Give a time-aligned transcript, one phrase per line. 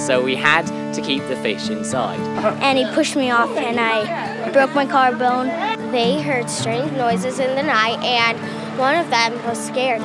[0.00, 2.18] so we had to keep the fish inside.
[2.62, 5.48] And he pushed me off, and I broke my collarbone.
[5.92, 8.38] They heard strange noises in the night, and
[8.78, 10.00] one of them was scared.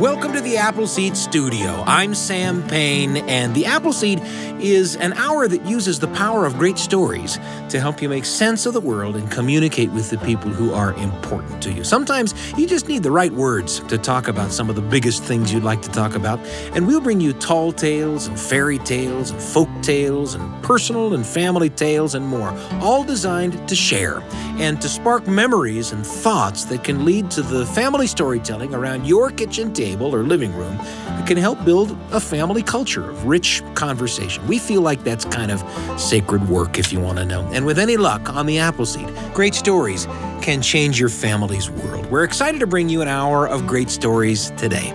[0.00, 1.84] Welcome to the Appleseed Studio.
[1.86, 4.22] I'm Sam Payne, and the Appleseed
[4.58, 7.38] is an hour that uses the power of great stories
[7.68, 10.94] to help you make sense of the world and communicate with the people who are
[10.94, 11.84] important to you.
[11.84, 15.52] Sometimes you just need the right words to talk about some of the biggest things
[15.52, 16.38] you'd like to talk about,
[16.74, 21.26] and we'll bring you tall tales and fairy tales and folk tales and personal and
[21.26, 24.22] family tales and more, all designed to share
[24.58, 29.30] and to spark memories and thoughts that can lead to the family storytelling around your
[29.30, 33.62] kitchen table table or living room that can help build a family culture of rich
[33.74, 34.46] conversation.
[34.46, 35.60] We feel like that's kind of
[36.00, 37.42] sacred work, if you want to know.
[37.52, 40.06] And with any luck on the Appleseed, great stories
[40.42, 42.06] can change your family's world.
[42.06, 44.92] We're excited to bring you an hour of great stories today.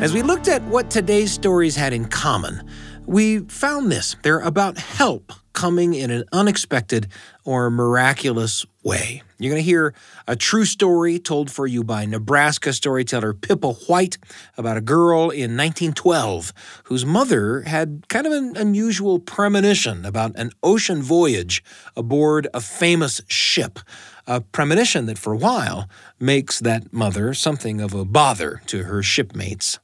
[0.00, 2.66] As we looked at what today's stories had in common,
[3.06, 4.16] we found this.
[4.22, 7.08] They're about help coming in an unexpected
[7.44, 9.22] or miraculous way.
[9.40, 9.94] You're going to hear
[10.28, 14.18] a true story told for you by Nebraska storyteller Pippa White
[14.58, 16.52] about a girl in 1912
[16.84, 21.64] whose mother had kind of an unusual premonition about an ocean voyage
[21.96, 23.78] aboard a famous ship.
[24.26, 25.88] A premonition that, for a while,
[26.20, 29.78] makes that mother something of a bother to her shipmates.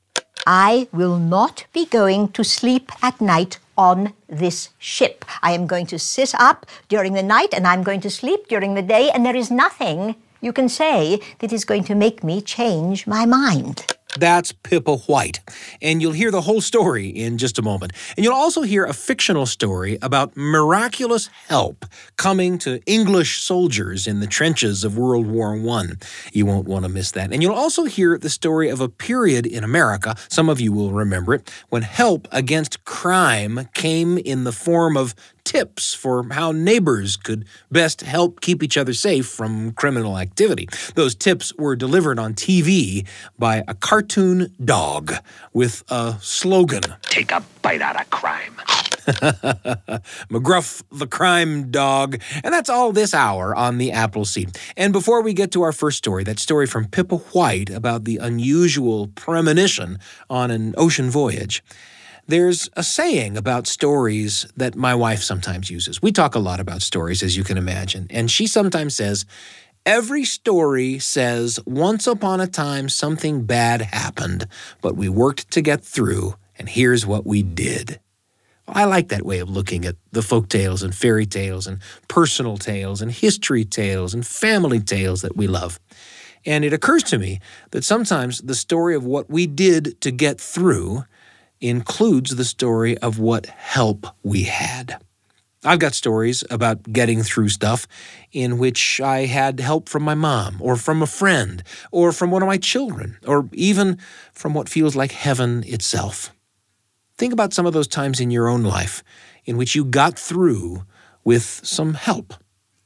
[0.46, 5.24] I will not be going to sleep at night on this ship.
[5.42, 8.74] I am going to sit up during the night and I'm going to sleep during
[8.74, 12.40] the day, and there is nothing you can say that is going to make me
[12.40, 13.86] change my mind.
[14.18, 15.40] That's Pippa White.
[15.82, 17.92] And you'll hear the whole story in just a moment.
[18.16, 21.84] And you'll also hear a fictional story about miraculous help
[22.16, 25.84] coming to English soldiers in the trenches of World War I.
[26.32, 27.32] You won't want to miss that.
[27.32, 30.92] And you'll also hear the story of a period in America, some of you will
[30.92, 35.14] remember it, when help against crime came in the form of
[35.46, 40.68] tips for how neighbors could best help keep each other safe from criminal activity.
[40.94, 43.06] Those tips were delivered on TV
[43.38, 45.14] by a cartoon dog
[45.54, 48.54] with a slogan Take a bite out of crime.
[49.06, 52.20] McGruff the crime dog.
[52.42, 54.58] And that's all this hour on the Appleseed.
[54.76, 58.16] And before we get to our first story, that story from Pippa White about the
[58.16, 61.62] unusual premonition on an ocean voyage,
[62.26, 66.02] there's a saying about stories that my wife sometimes uses.
[66.02, 69.24] We talk a lot about stories, as you can imagine, and she sometimes says,
[69.84, 74.48] Every story says, once upon a time something bad happened,
[74.80, 78.00] but we worked to get through, and here's what we did.
[78.66, 82.56] I like that way of looking at the folk tales and fairy tales and personal
[82.56, 85.78] tales and history tales and family tales that we love.
[86.44, 87.38] And it occurs to me
[87.70, 91.04] that sometimes the story of what we did to get through
[91.60, 95.00] includes the story of what help we had.
[95.64, 97.88] I've got stories about getting through stuff
[98.30, 102.42] in which I had help from my mom, or from a friend, or from one
[102.42, 103.98] of my children, or even
[104.32, 106.32] from what feels like heaven itself.
[107.18, 109.02] Think about some of those times in your own life
[109.44, 110.84] in which you got through
[111.24, 112.34] with some help.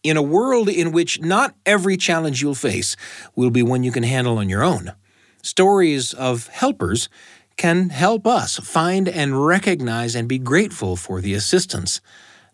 [0.02, 2.96] In a world in which not every challenge you'll face
[3.36, 4.92] will be one you can handle on your own,
[5.42, 7.10] stories of helpers
[7.60, 12.00] can help us find and recognize and be grateful for the assistance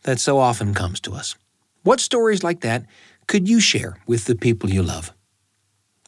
[0.02, 1.36] that so often comes to us.
[1.84, 2.86] What stories like that
[3.28, 5.12] could you share with the people you love?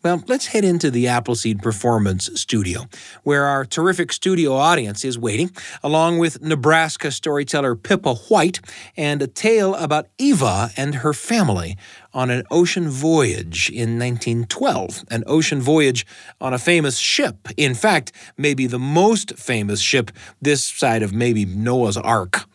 [0.02, 2.86] Well, let's head into the Appleseed Performance Studio,
[3.22, 5.50] where our terrific studio audience is waiting,
[5.84, 8.58] along with Nebraska storyteller Pippa White
[8.96, 11.76] and a tale about Eva and her family
[12.18, 15.04] on an ocean voyage in 1912.
[15.08, 16.04] An ocean voyage
[16.40, 17.46] on a famous ship.
[17.56, 20.10] In fact, maybe the most famous ship
[20.42, 22.46] this side of maybe Noah's Ark.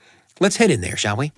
[0.42, 1.32] Let's head in there, shall we?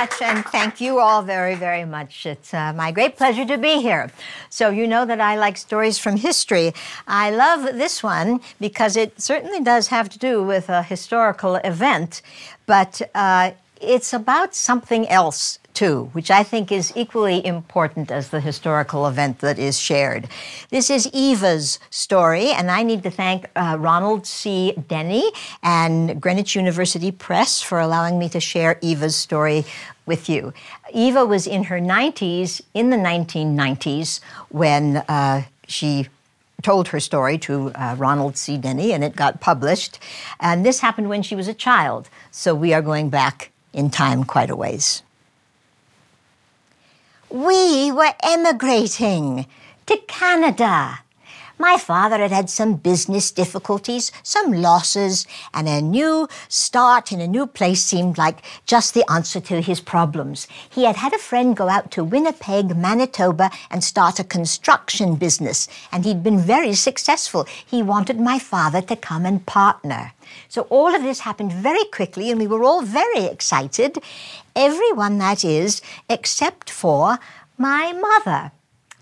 [0.00, 2.24] Much, and thank you all very, very much.
[2.24, 4.10] It's uh, my great pleasure to be here.
[4.48, 6.72] So, you know that I like stories from history.
[7.06, 12.22] I love this one because it certainly does have to do with a historical event,
[12.64, 18.40] but uh, it's about something else too, which I think is equally important as the
[18.40, 20.28] historical event that is shared.
[20.70, 24.74] This is Eva's story, and I need to thank uh, Ronald C.
[24.76, 25.30] Denney
[25.62, 29.64] and Greenwich University Press for allowing me to share Eva's story
[30.06, 30.52] with you.
[30.92, 36.08] Eva was in her 90s, in the 1990s, when uh, she
[36.62, 38.58] told her story to uh, Ronald C.
[38.58, 39.98] Denney, and it got published.
[40.40, 44.24] And this happened when she was a child, so we are going back in time
[44.24, 45.02] quite a ways.
[47.30, 49.46] We were emigrating
[49.86, 50.98] to Canada.
[51.60, 57.26] My father had had some business difficulties, some losses, and a new start in a
[57.28, 60.48] new place seemed like just the answer to his problems.
[60.70, 65.68] He had had a friend go out to Winnipeg, Manitoba, and start a construction business,
[65.92, 67.44] and he'd been very successful.
[67.66, 70.14] He wanted my father to come and partner.
[70.48, 73.98] So all of this happened very quickly, and we were all very excited.
[74.56, 77.18] Everyone, that is, except for
[77.58, 78.52] my mother.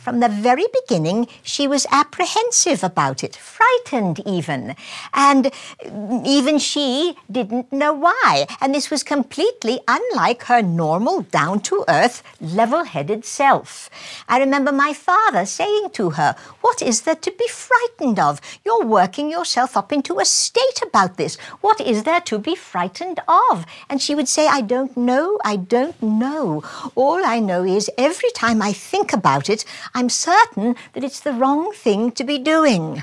[0.09, 4.75] From the very beginning, she was apprehensive about it, frightened even.
[5.13, 5.51] And
[6.25, 8.47] even she didn't know why.
[8.59, 13.91] And this was completely unlike her normal, down to earth, level headed self.
[14.31, 18.41] I remember my father saying to her, What is there to be frightened of?
[18.65, 21.37] You're working yourself up into a state about this.
[21.61, 23.67] What is there to be frightened of?
[23.91, 26.63] And she would say, I don't know, I don't know.
[26.95, 29.67] All I know is every time I think about it,
[29.99, 33.03] I'm certain that it's the wrong thing to be doing.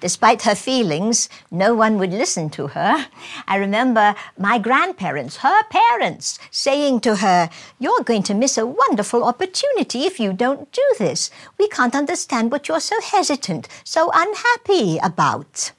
[0.00, 3.08] Despite her feelings, no one would listen to her.
[3.46, 9.22] I remember my grandparents, her parents, saying to her, You're going to miss a wonderful
[9.22, 11.30] opportunity if you don't do this.
[11.58, 15.72] We can't understand what you're so hesitant, so unhappy about.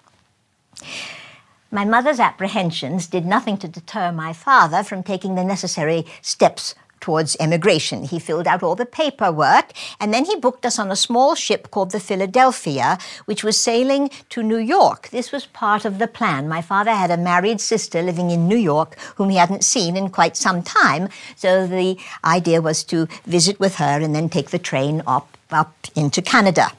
[1.72, 6.76] My mother's apprehensions did nothing to deter my father from taking the necessary steps
[7.07, 8.04] towards emigration.
[8.04, 11.71] He filled out all the paperwork and then he booked us on a small ship
[11.71, 15.07] called the Philadelphia, which was sailing to New York.
[15.07, 16.50] This was part of the plan.
[16.50, 20.09] My father had a married sister living in New York whom he hadn't seen in
[20.09, 21.07] quite some time,
[21.38, 25.74] so the idea was to visit with her and then take the train up, up
[25.95, 26.74] into Canada.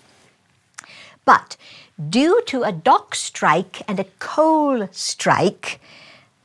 [1.25, 1.57] But
[2.11, 5.81] due to a dock strike and a coal strike,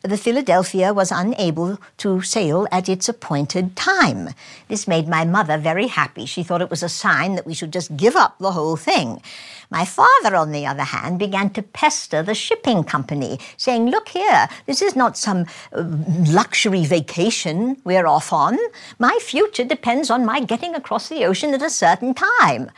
[0.04, 4.32] the Philadelphia was unable to sail at its appointed time.
[4.68, 6.26] This made my mother very happy.
[6.26, 9.22] She thought it was a sign that we should just give up the whole thing.
[9.72, 14.50] My father, on the other hand, began to pester the shipping company, saying, Look here,
[14.66, 15.84] this is not some uh,
[16.28, 18.58] luxury vacation we're off on.
[19.00, 22.70] My future depends on my getting across the ocean at a certain time.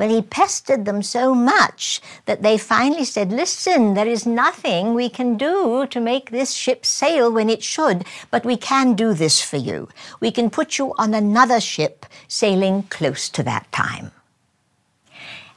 [0.00, 5.10] Well, he pestered them so much that they finally said, Listen, there is nothing we
[5.10, 9.42] can do to make this ship sail when it should, but we can do this
[9.42, 9.90] for you.
[10.18, 14.12] We can put you on another ship sailing close to that time.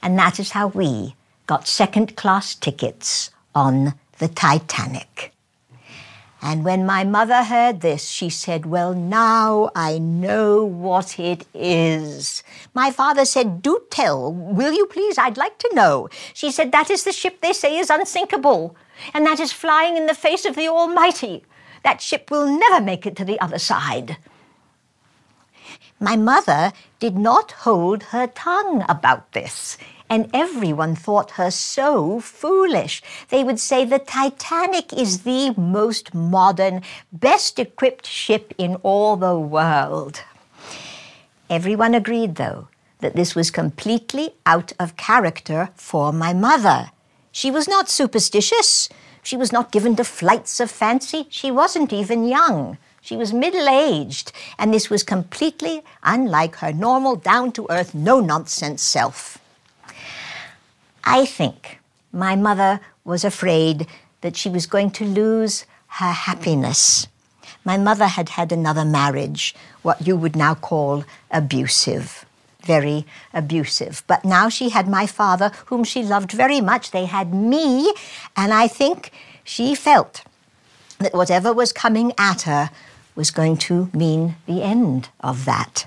[0.02, 1.16] And that is how we
[1.48, 5.33] got second class tickets on the Titanic.
[6.46, 12.44] And when my mother heard this, she said, Well, now I know what it is.
[12.74, 14.34] My father said, Do tell.
[14.34, 15.18] Will you please?
[15.18, 16.10] I'd like to know.
[16.34, 18.76] She said, That is the ship they say is unsinkable,
[19.14, 21.46] and that is flying in the face of the Almighty.
[21.86, 24.18] That ship will never make it to the other side.
[25.98, 29.78] My mother did not hold her tongue about this
[30.14, 33.02] and everyone thought her so foolish.
[33.30, 39.40] They would say the Titanic is the most modern, best equipped ship in all the
[39.40, 40.22] world.
[41.50, 42.68] Everyone agreed, though,
[43.00, 46.92] that this was completely out of character for my mother.
[47.32, 48.90] She was not superstitious.
[49.24, 51.26] She was not given to flights of fancy.
[51.32, 52.78] She wasn't even young.
[53.02, 58.20] She was middle aged, and this was completely unlike her normal, down to earth, no
[58.20, 59.40] nonsense self.
[61.04, 61.80] I think
[62.12, 63.88] my mother was afraid
[64.22, 65.66] that she was going to lose
[66.00, 67.08] her happiness.
[67.66, 72.26] My mother had had another marriage, what you would now call abusive,
[72.64, 74.04] very abusive.
[74.08, 76.92] But now she had my father, whom she loved very much.
[76.92, 77.94] They had me,
[78.36, 79.12] and I think
[79.44, 80.24] she felt
[81.00, 82.70] that whatever was coming at her
[83.16, 85.86] was going to mean the end of that.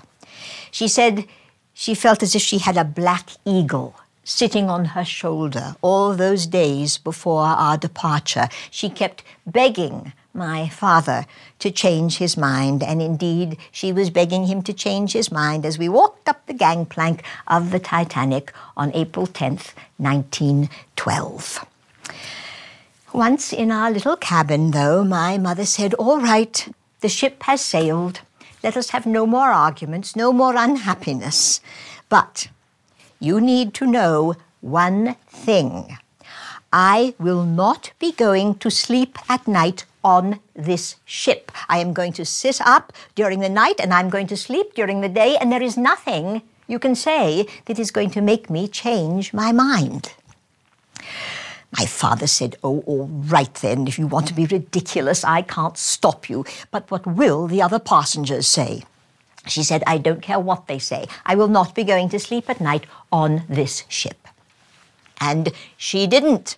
[0.71, 1.27] She said
[1.75, 3.97] she felt as if she had a black eagle
[4.27, 8.49] sitting on her shoulder all those days before our departure.
[8.71, 11.25] She kept begging my father
[11.61, 15.79] to change his mind, and indeed she was begging him to change his mind as
[15.79, 21.65] we walked up the gangplank of the Titanic on April 10th, 1912.
[23.13, 26.69] Once in our little cabin, though, my mother said, All right,
[27.01, 28.21] the ship has sailed.
[28.63, 31.61] Let us have no more arguments, no more unhappiness.
[32.09, 32.49] But
[33.27, 35.99] you need to know one thing.
[36.73, 41.51] I will not be going to sleep at night on this ship.
[41.69, 45.01] I am going to sit up during the night and I'm going to sleep during
[45.01, 48.69] the day, and there is nothing you can say that is going to make me
[48.69, 50.15] change my mind.
[51.77, 55.77] My father said, Oh, all right then, if you want to be ridiculous, I can't
[55.77, 56.45] stop you.
[56.71, 58.85] But what will the other passengers say?
[59.47, 61.07] She said, I don't care what they say.
[61.25, 64.29] I will not be going to sleep at night on this ship.
[65.21, 66.57] And she didn't.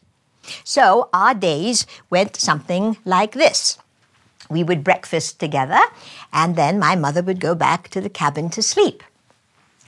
[0.65, 3.79] So our days went something like this.
[4.51, 5.81] We would breakfast together,
[6.33, 9.03] and then my mother would go back to the cabin to sleep.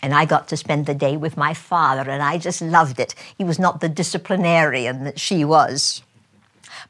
[0.02, 3.14] And I got to spend the day with my father, and I just loved it.
[3.36, 6.02] He was not the disciplinarian that she was.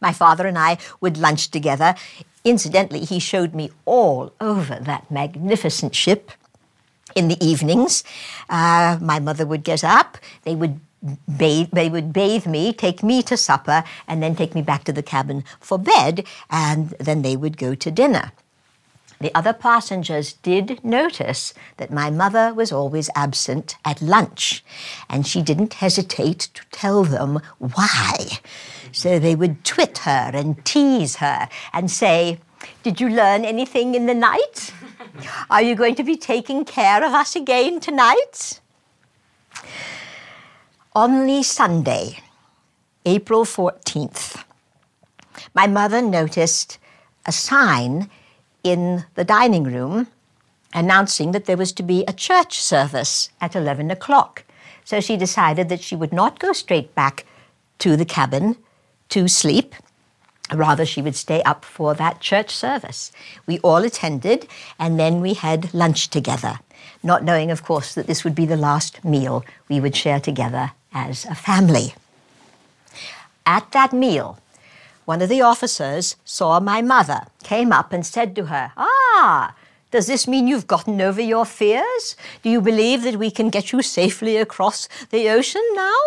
[0.01, 1.95] My father and I would lunch together.
[2.45, 6.31] Incidentally, he showed me all over that magnificent ship
[7.15, 8.03] in the evenings.
[8.49, 10.81] Uh, my mother would get up, they would
[11.37, 14.93] bathe, they would bathe me, take me to supper, and then take me back to
[14.93, 18.33] the cabin for bed, and then they would go to dinner.
[19.21, 24.65] The other passengers did notice that my mother was always absent at lunch,
[25.11, 28.41] and she didn't hesitate to tell them why.
[28.93, 32.41] So they would twit her and tease her and say,
[32.83, 34.73] Did you learn anything in the night?
[35.51, 38.61] Are you going to be taking care of us again tonight?
[40.97, 42.21] Only Sunday,
[43.05, 44.43] April 14th,
[45.55, 46.79] my mother noticed
[47.27, 48.09] a sign
[48.63, 50.09] in the dining room
[50.73, 54.45] announcing that there was to be a church service at 11 o'clock.
[54.85, 57.27] So she decided that she would not go straight back
[57.79, 58.57] to the cabin
[59.11, 59.75] to sleep.
[60.53, 63.13] Rather, she would stay up for that church service.
[63.47, 64.49] We all attended,
[64.79, 66.59] and then we had lunch together,
[67.03, 70.73] not knowing, of course, that this would be the last meal we would share together
[70.93, 71.95] as a family.
[73.47, 74.39] At that meal,
[75.11, 79.57] one of the officers saw my mother, came up and said to her, Ah,
[79.91, 82.15] does this mean you've gotten over your fears?
[82.45, 85.99] Do you believe that we can get you safely across the ocean now?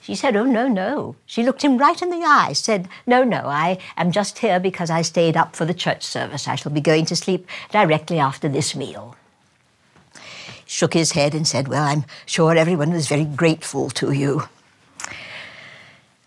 [0.00, 1.16] She said, Oh, no, no.
[1.26, 4.88] She looked him right in the eye, said, No, no, I am just here because
[4.88, 6.46] I stayed up for the church service.
[6.46, 9.16] I shall be going to sleep directly after this meal.
[10.64, 14.48] Shook his head and said, Well, I'm sure everyone was very grateful to you.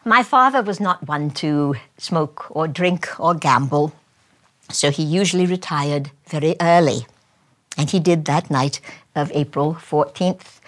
[0.08, 3.92] My father was not one to smoke or drink or gamble,
[4.70, 7.06] so he usually retired very early.
[7.78, 8.80] And he did that night
[9.16, 10.62] of April 14th,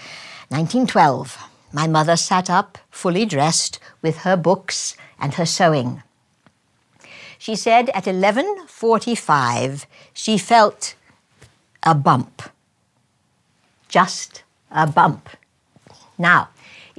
[0.49, 1.37] 1912.
[1.71, 6.03] My mother sat up, fully dressed, with her books and her sewing.
[7.37, 10.95] She said at 11:45 she felt
[11.81, 12.41] a bump.
[13.87, 15.29] Just a bump.
[16.17, 16.49] Now,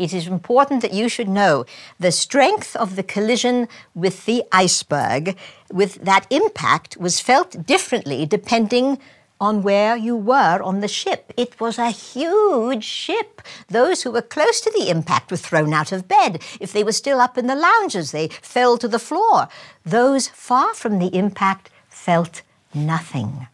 [0.00, 1.66] it is important that you should know
[1.98, 5.36] the strength of the collision with the iceberg,
[5.70, 8.98] with that impact, was felt differently depending
[9.38, 11.32] on where you were on the ship.
[11.36, 13.42] It was a huge ship.
[13.68, 16.42] Those who were close to the impact were thrown out of bed.
[16.60, 19.48] If they were still up in the lounges, they fell to the floor.
[19.84, 22.40] Those far from the impact felt
[22.74, 23.48] nothing.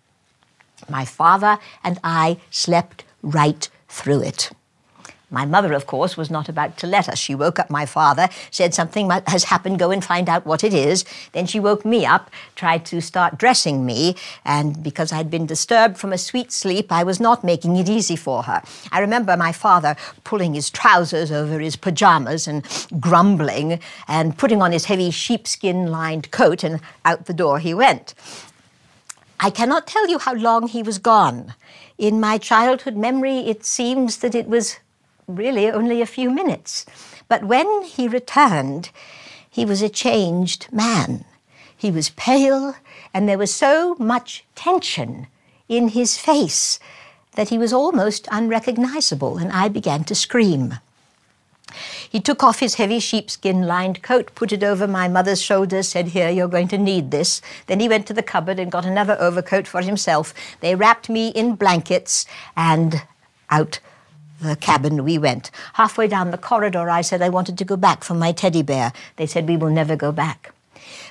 [0.89, 4.51] My father and I slept right through it.
[5.37, 7.19] My mother, of course, was not about to let us.
[7.19, 10.73] She woke up my father, said something has happened, go and find out what it
[10.73, 11.05] is.
[11.33, 14.17] Then she woke me up, tried to start dressing me,
[14.47, 18.17] and because I'd been disturbed from a sweet sleep, I was not making it easy
[18.17, 18.63] for her.
[18.91, 22.65] I remember my father pulling his trousers over his pajamas and
[22.99, 23.79] grumbling
[24.09, 28.15] and putting on his heavy sheepskin lined coat, and out the door he went.
[29.39, 31.53] I cannot tell you how long he was gone.
[31.99, 34.79] In my childhood memory, it seems that it was
[35.27, 36.87] really only a few minutes.
[37.29, 38.91] But when he returned,
[39.49, 41.25] he was a changed man.
[41.77, 42.77] He was pale,
[43.13, 45.27] and there was so much tension
[45.69, 46.79] in his face
[47.35, 50.79] that he was almost unrecognizable, and I began to scream.
[52.09, 56.09] He took off his heavy sheepskin lined coat, put it over my mother's shoulders, said,
[56.09, 57.43] Here, you're going to need this.
[57.67, 60.33] Then he went to the cupboard and got another overcoat for himself.
[60.61, 62.25] They wrapped me in blankets
[62.57, 63.03] and
[63.51, 63.81] out
[64.41, 65.51] the cabin we went.
[65.75, 68.93] Halfway down the corridor, I said I wanted to go back for my teddy bear.
[69.17, 70.53] They said, We will never go back.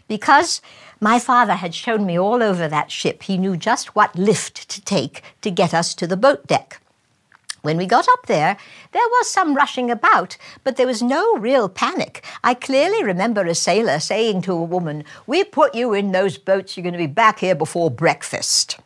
[0.08, 0.62] Because
[1.00, 4.82] my father had shown me all over that ship, he knew just what lift to
[4.82, 6.80] take to get us to the boat deck.
[7.62, 8.58] When we got up there,
[8.92, 12.24] there was some rushing about, but there was no real panic.
[12.44, 16.78] I clearly remember a sailor saying to a woman, We put you in those boats,
[16.78, 18.78] you're going to be back here before breakfast.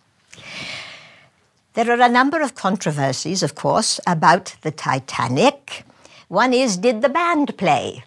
[1.80, 5.86] There are a number of controversies, of course, about the Titanic.
[6.28, 8.04] One is Did the band play?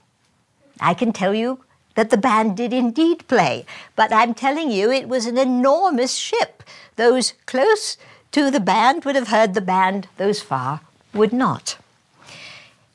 [0.78, 1.64] I can tell you
[1.94, 3.64] that the band did indeed play,
[3.96, 6.62] but I'm telling you it was an enormous ship.
[6.96, 7.96] Those close
[8.32, 10.82] to the band would have heard the band, those far
[11.14, 11.78] would not.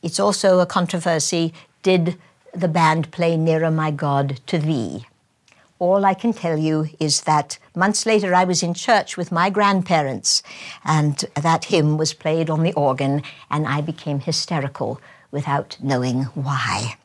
[0.03, 2.19] It's also a controversy Did
[2.53, 5.07] the band play Nearer My God to Thee?
[5.79, 9.50] All I can tell you is that months later I was in church with my
[9.51, 10.41] grandparents,
[10.84, 16.98] and that hymn was played on the organ, and I became hysterical without knowing why.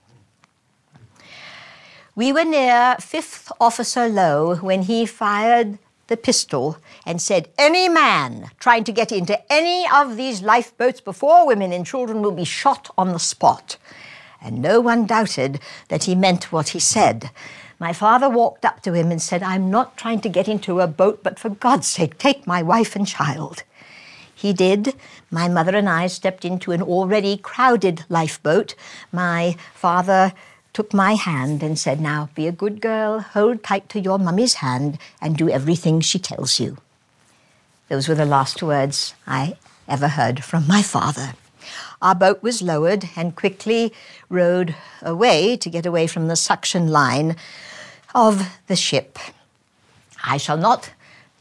[2.15, 8.51] We were near Fifth Officer Lowe when he fired the pistol and said, Any man
[8.59, 12.91] trying to get into any of these lifeboats before women and children will be shot
[12.99, 13.77] on the spot.
[14.43, 17.31] And no one doubted that he meant what he said.
[17.83, 20.87] My father walked up to him and said, I'm not trying to get into a
[20.87, 23.65] boat, but for God's sake, take my wife and child.
[24.33, 24.95] He did.
[25.33, 28.77] My mother and I stepped into an already crowded lifeboat.
[29.11, 30.33] My father
[30.73, 34.55] took my hand and said, Now be a good girl, hold tight to your mummy's
[34.55, 36.77] hand, and do everything she tells you.
[37.89, 39.57] Those were the last words I
[39.89, 41.33] ever heard from my father.
[42.01, 43.93] Our boat was lowered and quickly
[44.29, 47.35] rowed away to get away from the suction line
[48.15, 49.19] of the ship.
[50.25, 50.91] I shall not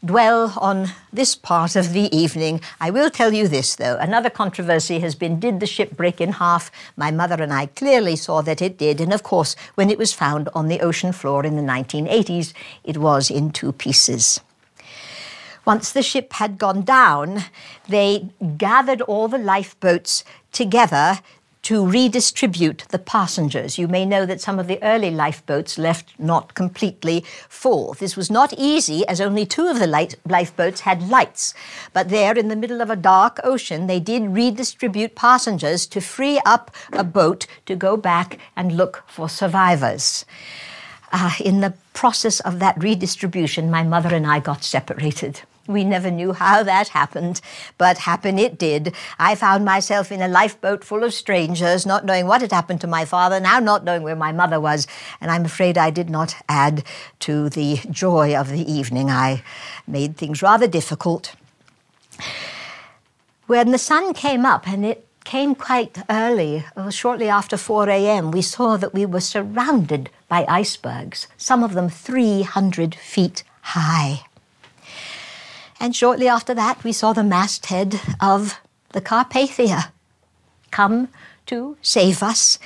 [0.04, 2.60] dwell on this part of the evening.
[2.80, 3.96] I will tell you this, though.
[3.98, 6.72] Another controversy has been did the ship break in half?
[6.96, 10.12] My mother and I clearly saw that it did, and of course, when it was
[10.12, 12.52] found on the ocean floor in the 1980s,
[12.82, 14.40] it was in two pieces.
[15.64, 17.44] Once the ship had gone down,
[17.88, 21.20] they gathered all the lifeboats together
[21.62, 23.78] to redistribute the passengers.
[23.78, 27.94] You may know that some of the early lifeboats left not completely full.
[27.94, 31.54] This was not easy, as only two of the light lifeboats had lights.
[31.92, 36.40] But there, in the middle of a dark ocean, they did redistribute passengers to free
[36.44, 40.24] up a boat to go back and look for survivors.
[41.12, 45.42] Uh, in the process of that redistribution, my mother and I got separated.
[45.66, 47.40] We never knew how that happened,
[47.78, 48.94] but happen it did.
[49.18, 52.86] I found myself in a lifeboat full of strangers, not knowing what had happened to
[52.86, 54.88] my father, now not knowing where my mother was,
[55.20, 56.82] and I'm afraid I did not add
[57.20, 59.08] to the joy of the evening.
[59.08, 59.44] I
[59.86, 61.34] made things rather difficult.
[63.46, 68.30] When the sun came up, and it came quite early, uh, shortly after 4 a.m.,
[68.30, 74.24] we saw that we were surrounded by icebergs, some of them 300 feet high.
[75.82, 78.60] And shortly after that, we saw the masthead of
[78.92, 79.90] the Carpathia
[80.70, 81.08] come
[81.46, 82.60] to save us.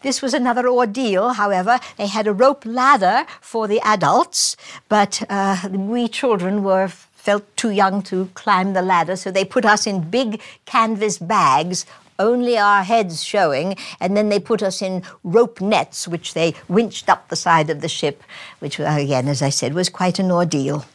[0.00, 1.80] This was another ordeal, however.
[1.98, 4.56] They had a rope ladder for the adults,
[4.88, 9.66] but uh, we children were felt too young to climb the ladder, so they put
[9.66, 11.84] us in big canvas bags,
[12.18, 17.10] only our heads showing, and then they put us in rope nets, which they winched
[17.10, 18.22] up the side of the ship,
[18.60, 20.86] which, again, as I said, was quite an ordeal.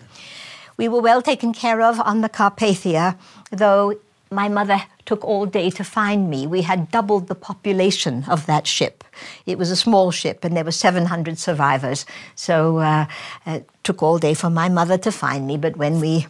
[0.77, 3.17] We were well taken care of on the Carpathia,
[3.51, 6.45] though my mother took all day to find me.
[6.45, 9.03] We had doubled the population of that ship.
[9.45, 12.05] It was a small ship, and there were 700 survivors.
[12.35, 13.07] So uh,
[13.45, 15.57] it took all day for my mother to find me.
[15.57, 16.27] But when we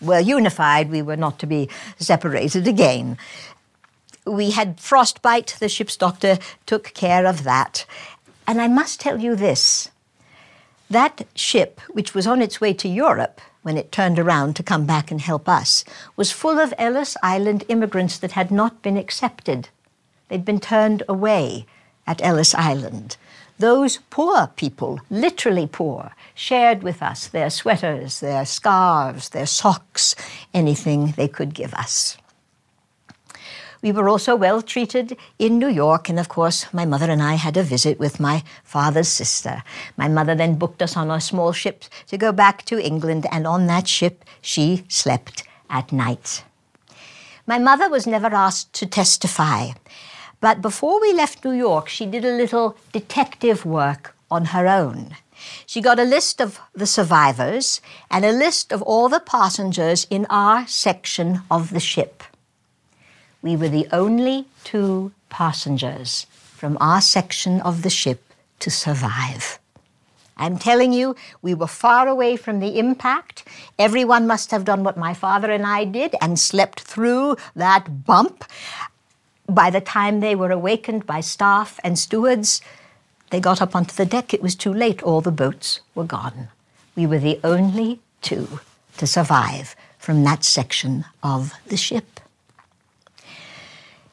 [0.00, 1.68] were unified, we were not to be
[1.98, 3.16] separated again.
[4.24, 5.56] We had frostbite.
[5.58, 7.84] The ship's doctor took care of that.
[8.46, 9.88] And I must tell you this
[10.90, 14.86] that ship, which was on its way to Europe, when it turned around to come
[14.86, 15.84] back and help us,
[16.16, 19.68] was full of Ellis Island immigrants that had not been accepted.
[20.28, 21.66] They'd been turned away
[22.06, 23.16] at Ellis Island.
[23.58, 30.16] Those poor people, literally poor, shared with us their sweaters, their scarves, their socks,
[30.52, 32.16] anything they could give us.
[33.82, 37.34] We were also well treated in New York, and of course, my mother and I
[37.34, 39.64] had a visit with my father's sister.
[39.96, 43.44] My mother then booked us on a small ship to go back to England, and
[43.44, 46.44] on that ship, she slept at night.
[47.44, 49.70] My mother was never asked to testify,
[50.40, 55.16] but before we left New York, she did a little detective work on her own.
[55.66, 57.80] She got a list of the survivors
[58.12, 62.22] and a list of all the passengers in our section of the ship.
[63.42, 68.22] We were the only two passengers from our section of the ship
[68.60, 69.58] to survive.
[70.36, 73.46] I'm telling you, we were far away from the impact.
[73.78, 78.44] Everyone must have done what my father and I did and slept through that bump.
[79.48, 82.62] By the time they were awakened by staff and stewards,
[83.30, 84.32] they got up onto the deck.
[84.32, 85.02] It was too late.
[85.02, 86.48] All the boats were gone.
[86.94, 88.60] We were the only two
[88.98, 92.11] to survive from that section of the ship.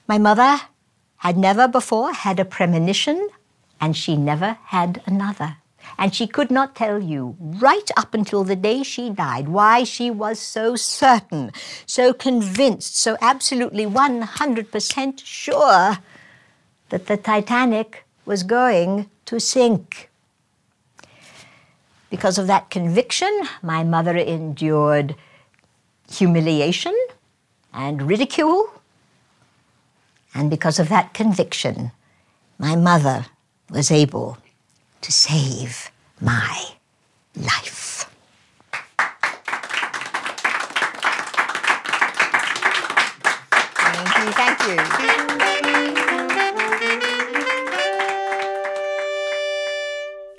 [0.10, 0.62] My mother
[1.18, 3.30] had never before had a premonition,
[3.80, 5.58] and she never had another.
[6.00, 10.10] And she could not tell you, right up until the day she died, why she
[10.10, 11.52] was so certain,
[11.86, 16.00] so convinced, so absolutely 100% sure
[16.90, 20.10] that the Titanic was going to sink.
[22.10, 25.14] Because of that conviction, my mother endured
[26.10, 26.98] humiliation
[27.72, 28.72] and ridicule
[30.34, 31.92] And because of that conviction,
[32.58, 33.26] my mother
[33.70, 34.38] was able
[35.02, 36.66] to save my
[37.36, 38.06] life.
[43.76, 45.29] Thank you, thank you.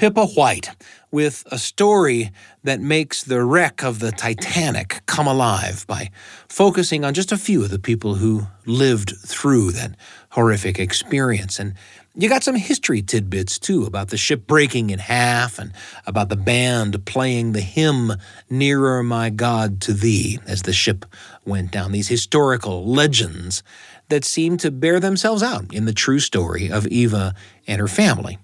[0.00, 0.70] Pippa White
[1.10, 2.30] with a story
[2.64, 6.10] that makes the wreck of the Titanic come alive by
[6.48, 9.94] focusing on just a few of the people who lived through that
[10.30, 11.60] horrific experience.
[11.60, 11.74] And
[12.14, 15.70] you got some history tidbits too about the ship breaking in half and
[16.06, 18.14] about the band playing the hymn
[18.48, 21.04] Nearer My God to Thee as the ship
[21.44, 21.92] went down.
[21.92, 23.62] These historical legends
[24.08, 27.34] that seem to bear themselves out in the true story of Eva
[27.66, 28.38] and her family.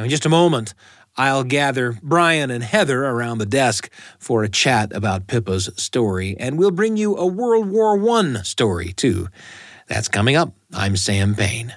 [0.00, 0.72] Now, in just a moment,
[1.18, 6.58] I'll gather Brian and Heather around the desk for a chat about Pippa's story, and
[6.58, 9.28] we'll bring you a World War I story, too.
[9.88, 10.54] That's coming up.
[10.72, 11.74] I'm Sam Payne.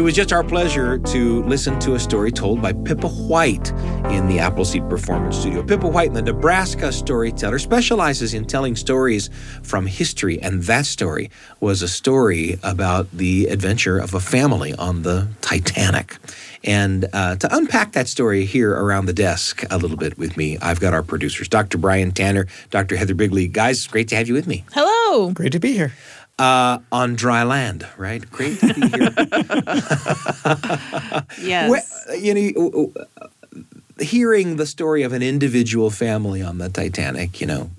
[0.00, 3.70] It was just our pleasure to listen to a story told by Pippa White
[4.08, 5.62] in the Appleseed Performance Studio.
[5.62, 9.28] Pippa White, the Nebraska storyteller, specializes in telling stories
[9.62, 15.02] from history, and that story was a story about the adventure of a family on
[15.02, 16.16] the Titanic.
[16.64, 20.56] And uh, to unpack that story here around the desk a little bit with me,
[20.62, 21.76] I've got our producers, Dr.
[21.76, 22.96] Brian Tanner, Dr.
[22.96, 23.48] Heather Bigley.
[23.48, 24.64] Guys, great to have you with me.
[24.72, 25.30] Hello.
[25.32, 25.92] Great to be here.
[26.40, 28.30] Uh, on dry land, right?
[28.30, 29.10] Great to be here.
[31.42, 31.70] Yes.
[31.70, 31.82] Well,
[32.16, 32.92] you know,
[34.00, 37.70] hearing the story of an individual family on the Titanic, you know,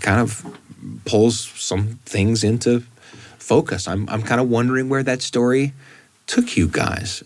[0.00, 0.44] kind of
[1.04, 2.80] pulls some things into
[3.38, 3.88] focus.
[3.88, 5.72] I'm, I'm kind of wondering where that story
[6.26, 7.22] took you guys.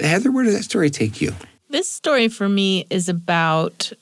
[0.00, 1.34] Heather, where did that story take you?
[1.70, 3.92] this story for me is about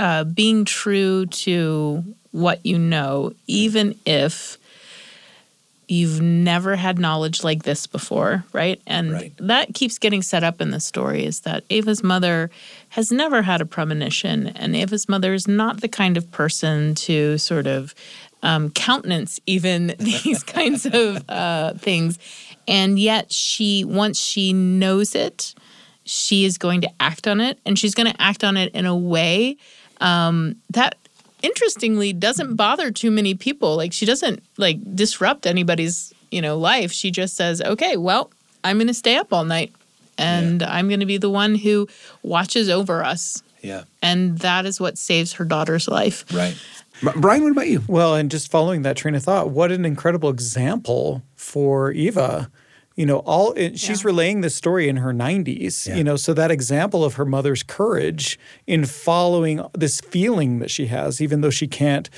[0.00, 2.02] uh, being true to
[2.36, 4.58] what you know, even if
[5.88, 8.80] you've never had knowledge like this before, right?
[8.86, 9.32] And Right.
[9.38, 12.50] that keeps getting set up in the story is that Ava's mother
[12.90, 17.38] has never had a premonition, and Ava's mother is not the kind of person to
[17.38, 17.94] sort of
[18.42, 22.18] um, countenance even these kinds of uh, things.
[22.68, 25.54] And yet, she, once she knows it,
[26.04, 28.84] she is going to act on it, and she's going to act on it in
[28.86, 29.56] a way
[30.00, 30.96] um, that
[31.42, 36.90] interestingly doesn't bother too many people like she doesn't like disrupt anybody's you know life
[36.92, 38.30] she just says okay well
[38.64, 39.72] i'm going to stay up all night
[40.18, 41.86] and i'm going to be the one who
[42.22, 46.56] watches over us Yeah, and that is what saves her daughter's life right.
[47.16, 47.82] Brian, what about you?
[47.86, 52.50] Well, and just following that train of thought, what an incredible example for Eva.
[52.96, 55.86] You know, all it, she's relaying this story in her 90s.
[55.86, 55.96] Yeah.
[55.96, 60.86] You know, so that example of her mother's courage in following this feeling that she
[60.86, 62.08] has, even though she can't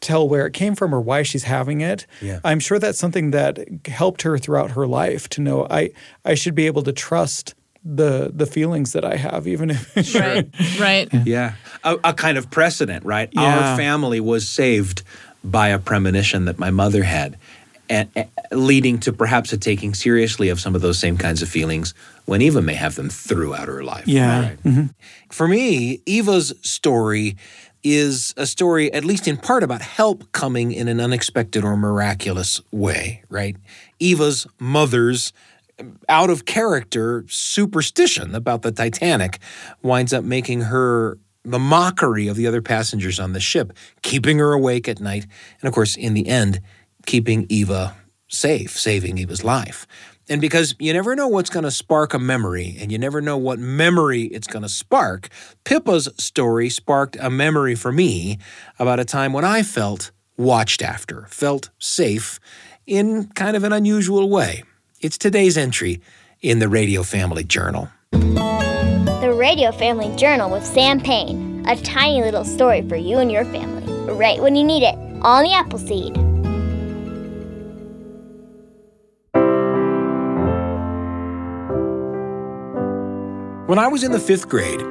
[0.00, 2.06] tell where it came from or why she's having it.
[2.20, 2.40] Yeah.
[2.44, 5.90] I'm sure that's something that helped her throughout her life to know I
[6.24, 7.54] I should be able to trust
[7.84, 11.54] the the feelings that I have, even if right right Yeah,
[11.84, 13.28] a, a kind of precedent, right?
[13.32, 13.70] Yeah.
[13.70, 15.02] Our family was saved
[15.44, 17.36] by a premonition that my mother had,
[17.92, 21.48] and, and leading to perhaps a taking seriously of some of those same kinds of
[21.48, 21.92] feelings
[22.24, 24.08] when Eva may have them throughout her life.
[24.08, 24.48] Yeah.
[24.48, 24.62] Right?
[24.62, 24.86] Mm-hmm.
[25.30, 27.36] For me, Eva's story
[27.84, 32.62] is a story, at least in part, about help coming in an unexpected or miraculous
[32.70, 33.56] way, right?
[33.98, 35.34] Eva's mother's
[35.78, 39.38] um, out of character superstition about the Titanic
[39.82, 44.52] winds up making her the mockery of the other passengers on the ship, keeping her
[44.52, 45.26] awake at night,
[45.60, 46.60] and of course, in the end,
[47.06, 47.96] keeping Eva
[48.28, 49.86] safe, saving Eva's life.
[50.28, 53.36] And because you never know what's going to spark a memory, and you never know
[53.36, 55.28] what memory it's going to spark,
[55.64, 58.38] Pippa's story sparked a memory for me
[58.78, 62.40] about a time when I felt watched after, felt safe
[62.86, 64.62] in kind of an unusual way.
[65.00, 66.00] It's today's entry
[66.40, 67.88] in the Radio Family Journal.
[68.12, 71.64] The Radio Family Journal with Sam Payne.
[71.68, 75.44] A tiny little story for you and your family, right when you need it, on
[75.44, 76.31] the Appleseed.
[83.72, 84.82] When I was in the fifth grade,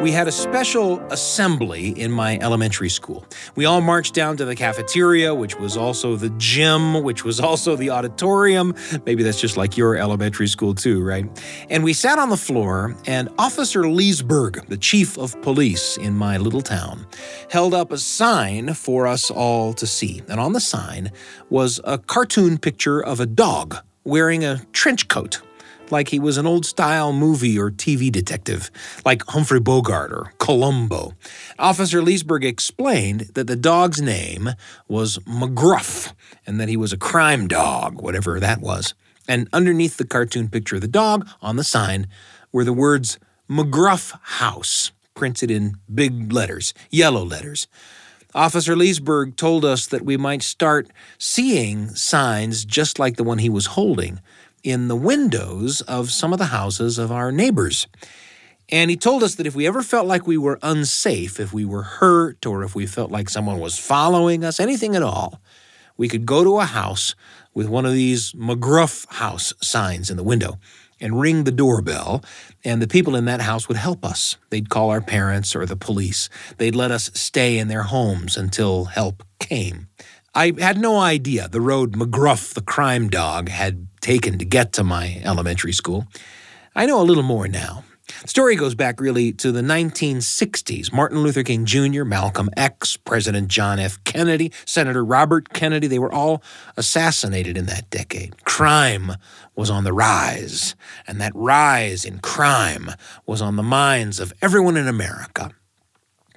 [0.00, 3.26] we had a special assembly in my elementary school.
[3.54, 7.76] We all marched down to the cafeteria, which was also the gym, which was also
[7.76, 8.74] the auditorium.
[9.04, 11.26] Maybe that's just like your elementary school, too, right?
[11.68, 16.38] And we sat on the floor, and Officer Leesburg, the chief of police in my
[16.38, 17.06] little town,
[17.50, 20.22] held up a sign for us all to see.
[20.30, 21.12] And on the sign
[21.50, 25.42] was a cartoon picture of a dog wearing a trench coat,
[25.92, 28.70] like he was an old style movie or TV detective,
[29.04, 31.14] like Humphrey Bogart or Columbo.
[31.58, 34.50] Officer Leesburg explained that the dog's name
[34.88, 36.12] was McGruff
[36.46, 38.94] and that he was a crime dog, whatever that was.
[39.28, 42.06] And underneath the cartoon picture of the dog on the sign
[42.52, 47.66] were the words McGruff House, printed in big letters, yellow letters.
[48.34, 53.48] Officer Leesburg told us that we might start seeing signs just like the one he
[53.48, 54.20] was holding
[54.62, 57.86] in the windows of some of the houses of our neighbors.
[58.68, 61.64] And he told us that if we ever felt like we were unsafe, if we
[61.64, 65.40] were hurt, or if we felt like someone was following us, anything at all,
[65.96, 67.14] we could go to a house
[67.52, 70.58] with one of these McGruff house signs in the window
[71.00, 72.22] and ring the doorbell,
[72.62, 74.36] and the people in that house would help us.
[74.50, 76.28] They'd call our parents or the police.
[76.58, 79.88] They'd let us stay in their homes until help came.
[80.34, 84.84] I had no idea the road McGruff the crime dog had taken to get to
[84.84, 86.06] my elementary school.
[86.74, 87.84] I know a little more now.
[88.22, 90.92] The story goes back really to the 1960s.
[90.92, 94.02] Martin Luther King Jr., Malcolm X, President John F.
[94.04, 96.42] Kennedy, Senator Robert Kennedy, they were all
[96.76, 98.44] assassinated in that decade.
[98.44, 99.12] Crime
[99.54, 100.74] was on the rise,
[101.06, 102.90] and that rise in crime
[103.26, 105.52] was on the minds of everyone in America.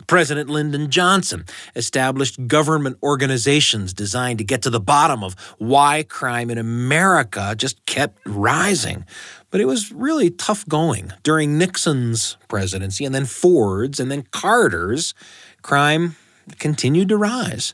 [0.08, 6.50] President Lyndon Johnson established government organizations designed to get to the bottom of why crime
[6.50, 9.06] in America just kept rising.
[9.52, 11.14] But it was really tough going.
[11.24, 15.14] During Nixon's presidency, and then Ford's, and then Carter's,
[15.62, 16.16] crime
[16.60, 17.74] continued to rise.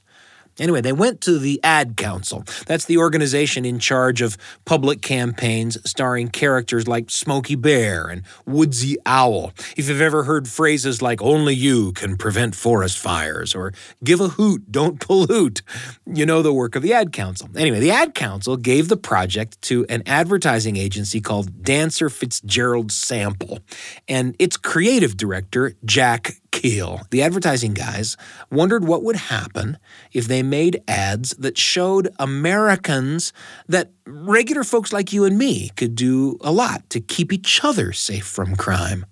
[0.59, 2.43] Anyway, they went to the Ad Council.
[2.65, 8.97] That's the organization in charge of public campaigns starring characters like Smokey Bear and Woodsy
[9.05, 9.51] Owl.
[9.77, 14.29] If you've ever heard phrases like, only you can prevent forest fires, or give a
[14.29, 15.61] hoot, don't pollute,
[16.05, 17.49] you know the work of the Ad Council.
[17.55, 23.59] Anyway, the Ad Council gave the project to an advertising agency called Dancer Fitzgerald Sample,
[24.07, 28.17] and its creative director, Jack Keil, the advertising guys,
[28.51, 29.77] wondered what would happen
[30.11, 33.33] if they made ads that showed Americans
[33.67, 37.93] that regular folks like you and me could do a lot to keep each other
[37.93, 39.05] safe from crime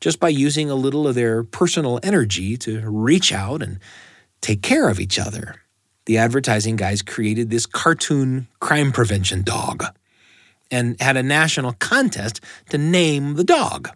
[0.00, 3.78] just by using a little of their personal energy to reach out and
[4.40, 5.56] take care of each other.
[6.04, 9.84] The advertising guys created this cartoon crime prevention dog
[10.70, 13.88] and had a national contest to name the dog.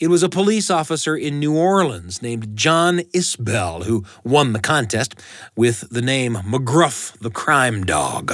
[0.00, 5.14] It was a police officer in New Orleans named John Isbell who won the contest
[5.54, 8.32] with the name McGruff the Crime Dog.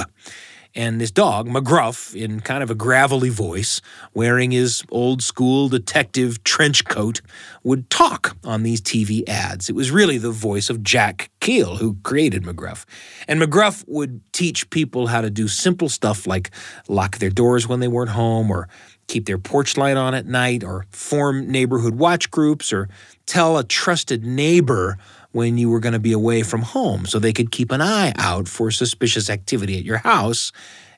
[0.73, 3.81] And this dog, McGruff, in kind of a gravelly voice,
[4.13, 7.19] wearing his old school detective trench coat,
[7.63, 9.69] would talk on these TV ads.
[9.69, 12.85] It was really the voice of Jack Keil, who created McGruff.
[13.27, 16.51] And McGruff would teach people how to do simple stuff like
[16.87, 18.69] lock their doors when they weren't home, or
[19.07, 22.89] keep their porch light on at night, or form neighborhood watch groups, or
[23.25, 24.97] tell a trusted neighbor
[25.31, 28.13] when you were going to be away from home so they could keep an eye
[28.17, 30.51] out for suspicious activity at your house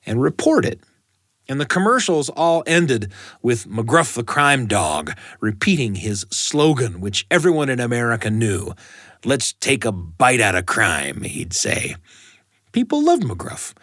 [0.05, 0.79] and report it.
[1.47, 7.69] And the commercials all ended with McGruff the crime dog repeating his slogan, which everyone
[7.69, 8.73] in America knew
[9.25, 11.95] Let's take a bite out of crime, he'd say.
[12.71, 13.73] People loved McGruff.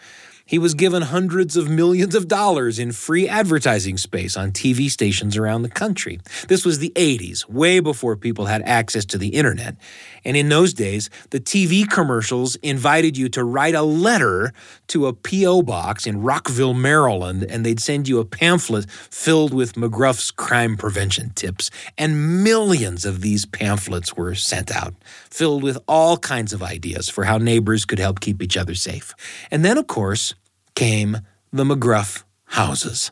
[0.47, 5.35] He was given hundreds of millions of dollars in free advertising space on TV stations
[5.35, 6.21] around the country.
[6.47, 9.75] This was the 80s, way before people had access to the internet.
[10.23, 14.53] And in those days, the TV commercials invited you to write a letter
[14.87, 15.63] to a P.O.
[15.63, 21.31] box in Rockville, Maryland, and they'd send you a pamphlet filled with McGruff's crime prevention
[21.31, 21.69] tips.
[21.97, 24.93] And millions of these pamphlets were sent out,
[25.29, 29.13] filled with all kinds of ideas for how neighbors could help keep each other safe.
[29.51, 30.35] And then, of course,
[30.77, 31.17] came
[31.51, 33.11] the McGruff houses.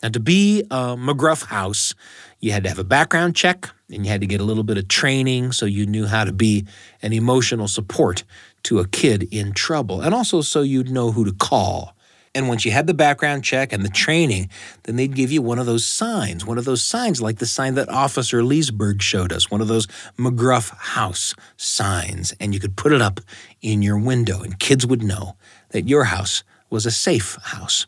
[0.00, 1.92] Now, to be a McGruff house,
[2.38, 4.78] you had to have a background check and you had to get a little bit
[4.78, 6.68] of training so you knew how to be
[7.02, 8.22] an emotional support
[8.62, 11.96] to a kid in trouble, and also so you'd know who to call.
[12.32, 14.48] And once you had the background check and the training,
[14.84, 17.74] then they'd give you one of those signs, one of those signs like the sign
[17.74, 22.32] that Officer Leesburg showed us, one of those McGruff house signs.
[22.38, 23.18] And you could put it up
[23.60, 25.36] in your window, and kids would know
[25.70, 27.86] that your house was a safe house.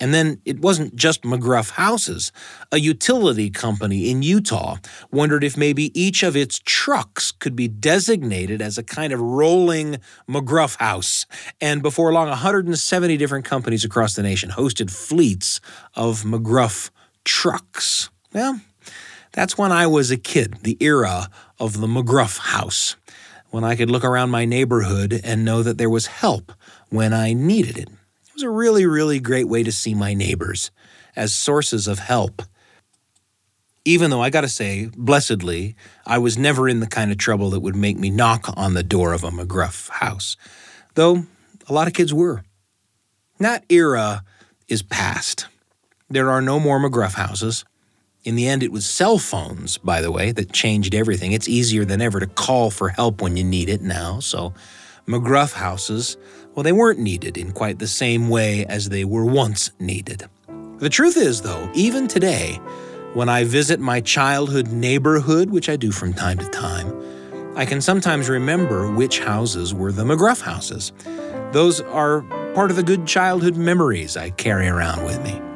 [0.00, 2.32] And then it wasn't just McGruff Houses.
[2.72, 4.78] A utility company in Utah
[5.12, 9.98] wondered if maybe each of its trucks could be designated as a kind of rolling
[10.28, 11.24] McGruff house.
[11.60, 15.60] And before long, 170 different companies across the nation hosted fleets
[15.94, 16.90] of McGruff
[17.24, 18.10] trucks.
[18.32, 18.60] Well,
[19.30, 21.30] that's when I was a kid, the era
[21.60, 22.96] of the McGruff house,
[23.52, 26.52] when I could look around my neighborhood and know that there was help
[26.88, 27.88] when I needed it.
[27.88, 30.70] It was a really, really great way to see my neighbors
[31.14, 32.42] as sources of help.
[33.84, 37.60] Even though I gotta say, blessedly, I was never in the kind of trouble that
[37.60, 40.36] would make me knock on the door of a McGruff house,
[40.94, 41.26] though
[41.68, 42.44] a lot of kids were.
[43.38, 44.24] That era
[44.66, 45.46] is past.
[46.08, 47.66] There are no more McGruff houses.
[48.24, 51.32] In the end, it was cell phones, by the way, that changed everything.
[51.32, 54.54] It's easier than ever to call for help when you need it now, so
[55.08, 56.16] McGruff houses,
[56.54, 60.28] well, they weren't needed in quite the same way as they were once needed.
[60.78, 62.60] The truth is, though, even today,
[63.14, 66.92] when I visit my childhood neighborhood, which I do from time to time,
[67.56, 70.92] I can sometimes remember which houses were the McGruff houses.
[71.50, 72.22] Those are
[72.54, 75.51] part of the good childhood memories I carry around with me.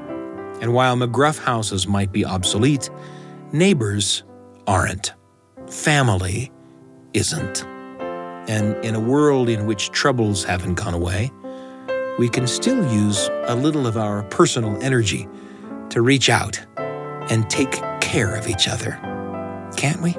[0.61, 2.91] And while McGruff houses might be obsolete,
[3.53, 4.25] neighbors
[4.67, 5.13] aren't.
[5.69, 6.51] Family
[7.13, 7.65] isn't.
[8.49, 11.31] And in a world in which troubles haven't gone away,
[12.19, 15.29] we can still use a little of our personal energy
[15.91, 16.59] to reach out
[17.29, 18.99] and take care of each other.
[19.77, 20.13] Can't we?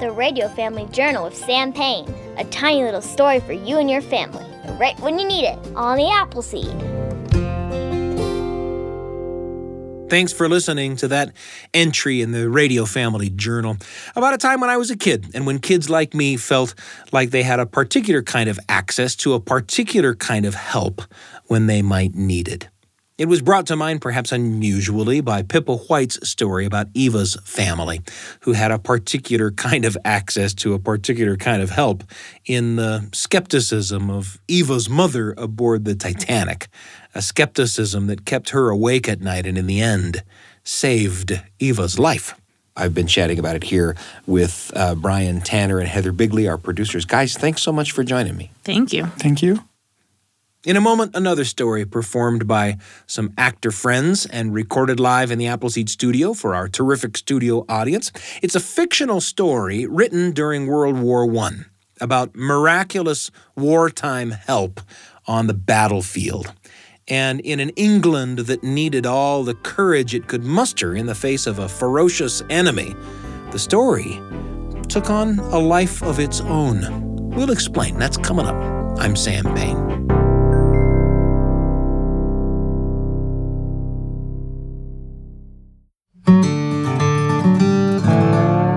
[0.00, 2.06] The Radio Family Journal with Sam Payne.
[2.36, 4.45] A tiny little story for you and your family,
[4.78, 6.96] right when you need it, on the Appleseed.
[10.08, 11.32] Thanks for listening to that
[11.74, 13.76] entry in the Radio Family Journal
[14.14, 16.76] about a time when I was a kid and when kids like me felt
[17.10, 21.02] like they had a particular kind of access to a particular kind of help
[21.46, 22.68] when they might need it.
[23.18, 28.02] It was brought to mind, perhaps unusually, by Pippa White's story about Eva's family,
[28.40, 32.04] who had a particular kind of access to a particular kind of help
[32.44, 36.68] in the skepticism of Eva's mother aboard the Titanic,
[37.14, 40.22] a skepticism that kept her awake at night and, in the end,
[40.62, 42.34] saved Eva's life.
[42.76, 47.06] I've been chatting about it here with uh, Brian Tanner and Heather Bigley, our producers.
[47.06, 48.50] Guys, thanks so much for joining me.
[48.62, 49.06] Thank you.
[49.16, 49.64] Thank you.
[50.66, 55.46] In a moment, another story performed by some actor friends and recorded live in the
[55.46, 58.10] Appleseed studio for our terrific studio audience.
[58.42, 61.66] It's a fictional story written during World War I
[62.00, 64.80] about miraculous wartime help
[65.28, 66.52] on the battlefield.
[67.06, 71.46] And in an England that needed all the courage it could muster in the face
[71.46, 72.92] of a ferocious enemy,
[73.52, 74.20] the story
[74.88, 77.30] took on a life of its own.
[77.30, 78.00] We'll explain.
[78.00, 78.56] That's coming up.
[78.98, 80.25] I'm Sam Payne.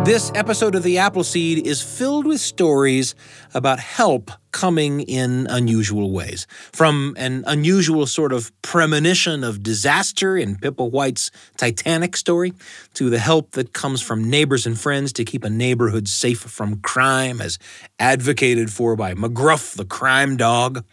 [0.10, 3.14] This episode of The Appleseed is filled with stories
[3.54, 6.48] about help coming in unusual ways.
[6.50, 12.54] From an unusual sort of premonition of disaster in Pippa White's Titanic story,
[12.96, 16.80] to the help that comes from neighbors and friends to keep a neighborhood safe from
[16.80, 17.60] crime, as
[18.00, 20.84] advocated for by McGruff the crime dog.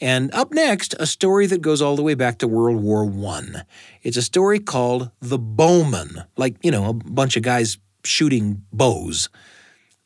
[0.00, 3.64] And up next, a story that goes all the way back to World War I.
[4.02, 9.28] It's a story called The Bowmen, like, you know, a bunch of guys shooting bows.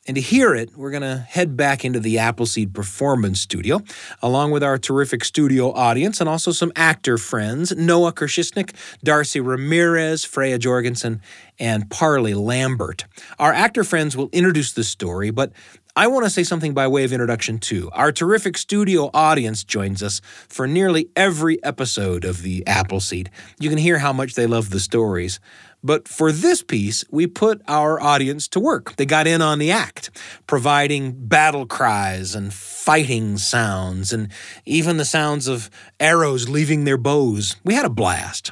[0.08, 3.80] And to hear it, we're going to head back into the Appleseed Performance Studio,
[4.22, 10.24] along with our terrific studio audience and also some actor friends Noah Kershisnik, Darcy Ramirez,
[10.24, 11.20] Freya Jorgensen,
[11.58, 13.04] and Parley Lambert.
[13.40, 15.50] Our actor friends will introduce the story, but
[15.98, 17.88] I want to say something by way of introduction, too.
[17.92, 23.30] Our terrific studio audience joins us for nearly every episode of the Appleseed.
[23.58, 25.40] You can hear how much they love the stories.
[25.86, 28.96] But for this piece, we put our audience to work.
[28.96, 30.10] They got in on the act,
[30.48, 34.32] providing battle cries and fighting sounds, and
[34.64, 35.70] even the sounds of
[36.00, 37.54] arrows leaving their bows.
[37.62, 38.50] We had a blast.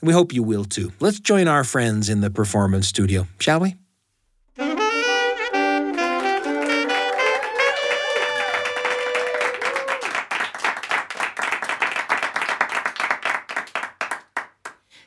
[0.00, 0.92] And we hope you will too.
[1.00, 3.74] Let's join our friends in the performance studio, shall we?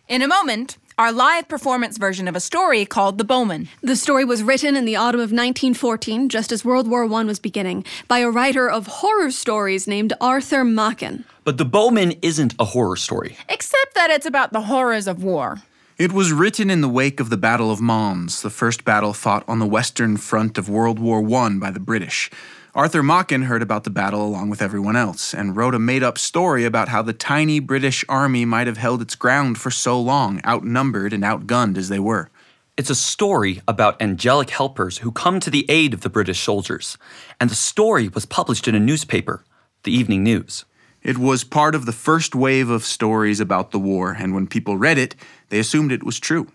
[0.09, 3.69] In a moment, our live performance version of a story called The Bowmen.
[3.79, 7.39] The story was written in the autumn of 1914, just as World War I was
[7.39, 11.24] beginning, by a writer of horror stories named Arthur Machen.
[11.45, 13.38] But The Bowmen isn't a horror story.
[13.47, 15.59] Except that it's about the horrors of war.
[15.97, 19.47] It was written in the wake of the Battle of Mons, the first battle fought
[19.47, 22.30] on the western front of World War I by the British.
[22.76, 26.20] Arthur Machen heard about the battle along with everyone else and wrote a made up
[26.20, 30.39] story about how the tiny British army might have held its ground for so long,
[30.45, 32.30] outnumbered and outgunned as they were.
[32.78, 36.95] It's a story about angelic helpers who come to the aid of the British soldiers.
[37.39, 39.43] And the story was published in a newspaper,
[39.82, 40.65] the Evening News.
[41.01, 44.78] It was part of the first wave of stories about the war, and when people
[44.78, 45.15] read it,
[45.49, 46.47] they assumed it was true.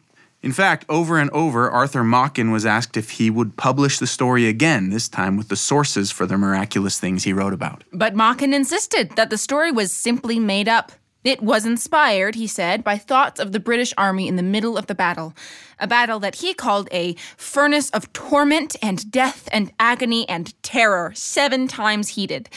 [0.44, 4.46] In fact, over and over, Arthur Machen was asked if he would publish the story
[4.46, 7.82] again, this time with the sources for the miraculous things he wrote about.
[7.94, 10.92] But Machen insisted that the story was simply made up.
[11.24, 14.86] It was inspired, he said, by thoughts of the British Army in the middle of
[14.86, 15.32] the battle,
[15.80, 21.12] a battle that he called a furnace of torment and death and agony and terror,
[21.14, 22.50] seven times heated.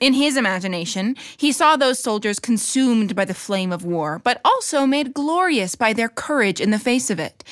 [0.00, 4.86] In his imagination, he saw those soldiers consumed by the flame of war, but also
[4.86, 7.44] made glorious by their courage in the face of it.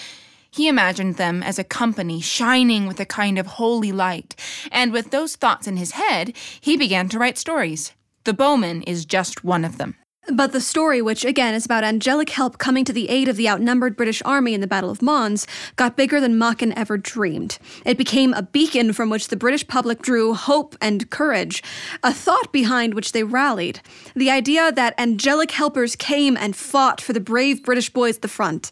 [0.51, 4.35] He imagined them as a company shining with a kind of holy light,
[4.71, 7.93] and with those thoughts in his head, he began to write stories.
[8.25, 9.97] The Bowmen is just one of them.
[10.31, 13.49] But the story, which again is about angelic help coming to the aid of the
[13.49, 17.59] outnumbered British army in the Battle of Mons, got bigger than Machen ever dreamed.
[17.85, 21.61] It became a beacon from which the British public drew hope and courage,
[22.05, 23.81] a thought behind which they rallied.
[24.15, 28.29] The idea that angelic helpers came and fought for the brave British boys at the
[28.29, 28.71] front.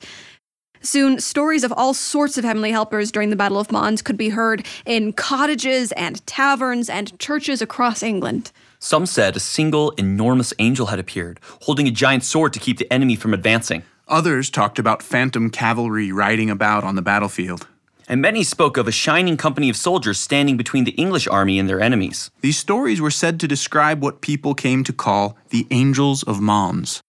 [0.82, 4.28] Soon, stories of all sorts of heavenly helpers during the Battle of Mons could be
[4.28, 8.52] heard in cottages and taverns and churches across England.
[8.82, 12.90] Some said a single enormous angel had appeared, holding a giant sword to keep the
[12.90, 13.82] enemy from advancing.
[14.08, 17.68] Others talked about phantom cavalry riding about on the battlefield.
[18.08, 21.68] And many spoke of a shining company of soldiers standing between the English army and
[21.68, 22.30] their enemies.
[22.40, 27.02] These stories were said to describe what people came to call the Angels of Mons.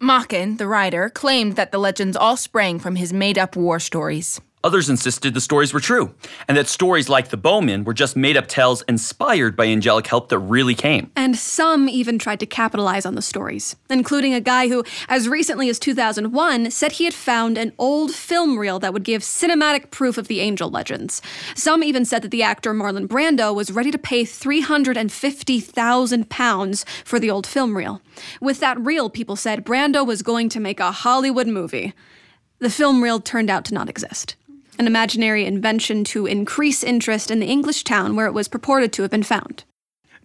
[0.00, 4.40] Machen, the writer, claimed that the legends all sprang from his made up war stories.
[4.64, 6.14] Others insisted the stories were true,
[6.46, 10.28] and that stories like the Bowmen were just made up tales inspired by angelic help
[10.28, 11.10] that really came.
[11.16, 15.68] And some even tried to capitalize on the stories, including a guy who, as recently
[15.68, 20.16] as 2001, said he had found an old film reel that would give cinematic proof
[20.16, 21.20] of the angel legends.
[21.56, 27.30] Some even said that the actor Marlon Brando was ready to pay £350,000 for the
[27.30, 28.00] old film reel.
[28.40, 31.94] With that reel, people said Brando was going to make a Hollywood movie.
[32.60, 34.36] The film reel turned out to not exist
[34.78, 39.02] an imaginary invention to increase interest in the English town where it was purported to
[39.02, 39.64] have been found.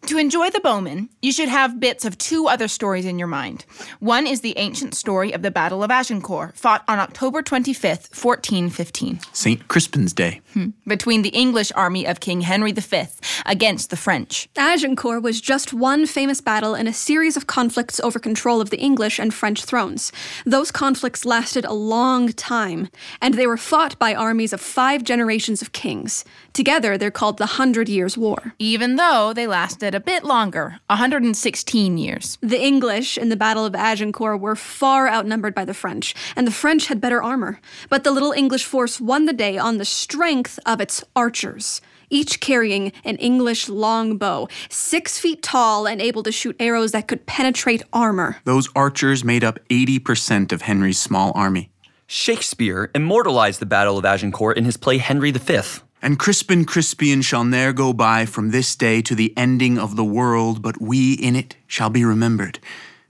[0.06, 3.66] To enjoy the Bowmen, you should have bits of two other stories in your mind.
[4.00, 9.20] One is the ancient story of the Battle of Agincourt, fought on October 25th, 1415.
[9.34, 9.68] St.
[9.68, 10.40] Crispin's Day.
[10.54, 10.70] Hmm.
[10.86, 13.04] Between the English army of King Henry V
[13.46, 14.48] against the French.
[14.56, 18.80] Agincourt was just one famous battle in a series of conflicts over control of the
[18.80, 20.14] English and French thrones.
[20.46, 22.88] Those conflicts lasted a long time,
[23.22, 26.24] and they were fought by armies of five generations of kings.
[26.54, 28.54] Together, they're called the Hundred Years' War.
[28.58, 32.38] Even though they lasted a bit longer 116 years.
[32.42, 36.52] The English in the Battle of Agincourt were far outnumbered by the French, and the
[36.52, 37.60] French had better armor.
[37.90, 42.40] But the little English force won the day on the strength of its archers each
[42.40, 47.84] carrying an English longbow, six feet tall and able to shoot arrows that could penetrate
[47.92, 48.38] armor.
[48.46, 51.70] Those archers made up 80% of Henry's small army.
[52.08, 55.60] Shakespeare immortalized the Battle of Agincourt in his play Henry V.
[56.02, 60.06] And Crispin Crispian shall ne'er go by from this day to the ending of the
[60.06, 62.60] world, but we in it shall be remembered.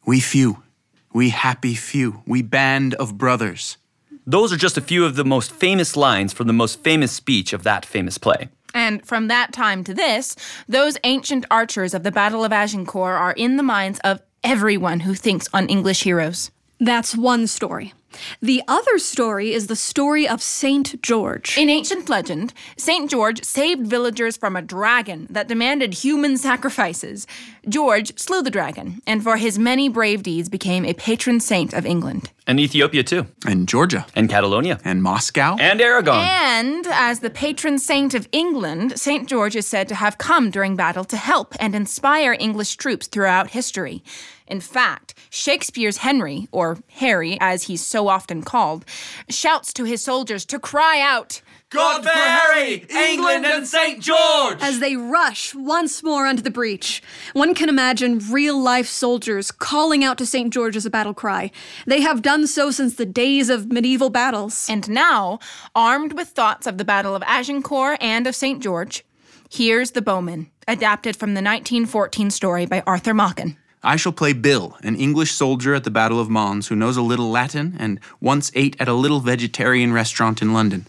[0.05, 0.63] We few,
[1.13, 3.77] we happy few, we band of brothers.
[4.25, 7.53] Those are just a few of the most famous lines from the most famous speech
[7.53, 8.49] of that famous play.
[8.73, 10.35] And from that time to this,
[10.67, 15.13] those ancient archers of the Battle of Agincourt are in the minds of everyone who
[15.13, 16.51] thinks on English heroes.
[16.79, 17.93] That's one story.
[18.41, 21.57] The other story is the story of Saint George.
[21.57, 27.27] In ancient legend, Saint George saved villagers from a dragon that demanded human sacrifices.
[27.67, 31.85] George slew the dragon, and for his many brave deeds became a patron saint of
[31.85, 32.31] England.
[32.47, 33.27] And Ethiopia, too.
[33.45, 34.05] And Georgia.
[34.15, 34.79] And Catalonia.
[34.85, 35.57] And Moscow.
[35.59, 36.25] And Aragon.
[36.25, 39.27] And as the patron saint of England, St.
[39.27, 43.49] George is said to have come during battle to help and inspire English troops throughout
[43.49, 44.01] history.
[44.47, 48.85] In fact, Shakespeare's Henry, or Harry as he's so often called,
[49.29, 53.99] shouts to his soldiers to cry out, God for Harry, England and St.
[53.99, 54.59] George!
[54.61, 60.01] As they rush once more onto the breach, one can imagine real life soldiers calling
[60.01, 60.53] out to St.
[60.53, 61.51] George as a battle cry.
[61.85, 64.65] They have done so since the days of medieval battles.
[64.69, 65.39] And now,
[65.75, 68.63] armed with thoughts of the Battle of Agincourt and of St.
[68.63, 69.03] George,
[69.51, 73.57] here's The Bowmen, adapted from the 1914 story by Arthur Machen.
[73.87, 77.01] I shall play Bill, an English soldier at the Battle of Mons who knows a
[77.01, 80.87] little Latin and once ate at a little vegetarian restaurant in London.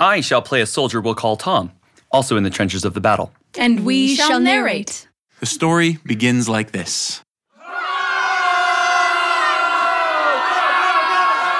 [0.00, 1.70] I shall play a soldier we'll call Tom,
[2.10, 3.30] also in the trenches of the battle.
[3.56, 5.06] And we, we shall narrate.
[5.38, 7.22] The story begins like this.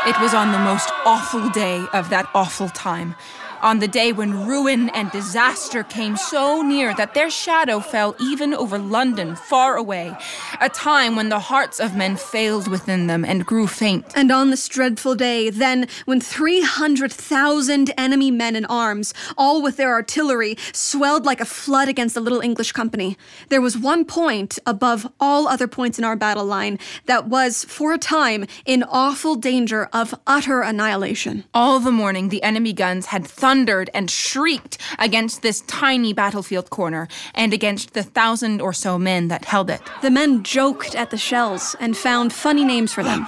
[0.09, 3.14] It was on the most awful day of that awful time.
[3.63, 8.55] On the day when ruin and disaster came so near that their shadow fell even
[8.55, 10.17] over London far away,
[10.61, 14.05] a time when the hearts of men failed within them and grew faint.
[14.17, 19.91] And on this dreadful day, then, when 300,000 enemy men in arms, all with their
[19.91, 23.17] artillery, swelled like a flood against the little English company,
[23.49, 27.93] there was one point above all other points in our battle line that was, for
[27.93, 31.45] a time, in awful danger of utter annihilation.
[31.53, 37.09] All the morning, the enemy guns had thundered and shrieked against this tiny battlefield corner
[37.34, 39.80] and against the thousand or so men that held it.
[40.03, 43.26] The men joked at the shells and found funny names for them.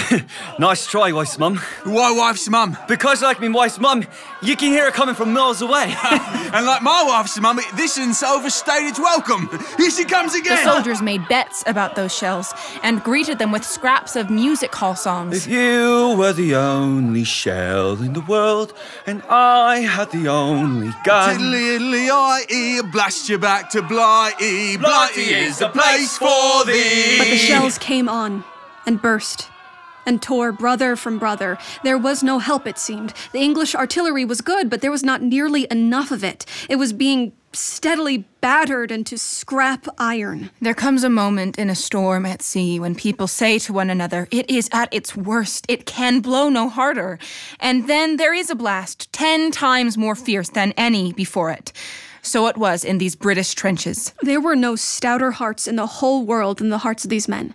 [0.58, 1.56] nice try, wife's mum.
[1.84, 2.76] Why wife's mum?
[2.88, 4.04] Because like me wife's mum,
[4.40, 5.94] you can hear it coming from miles away.
[6.10, 9.48] and like my wife's mum, this one's overstayed its welcome.
[9.76, 10.56] Here she comes again.
[10.56, 14.96] The soldiers made bets about those shells and greeted them with scraps of music hall
[14.96, 15.46] songs.
[15.46, 18.72] If you were the only shell in the world,
[19.06, 21.38] and I had the only gun.
[21.38, 24.78] Tiddly iddly I blast you back to Blighty.
[24.78, 27.18] Blighty is the place for thee.
[27.18, 28.44] But the shells came on
[28.86, 29.51] and burst
[30.06, 31.58] and tore brother from brother.
[31.84, 33.14] There was no help, it seemed.
[33.32, 36.44] The English artillery was good, but there was not nearly enough of it.
[36.68, 40.50] It was being steadily battered into scrap iron.
[40.60, 44.26] There comes a moment in a storm at sea when people say to one another,
[44.30, 47.18] It is at its worst, it can blow no harder.
[47.60, 51.72] And then there is a blast, ten times more fierce than any before it.
[52.22, 54.14] So it was in these British trenches.
[54.22, 57.54] There were no stouter hearts in the whole world than the hearts of these men.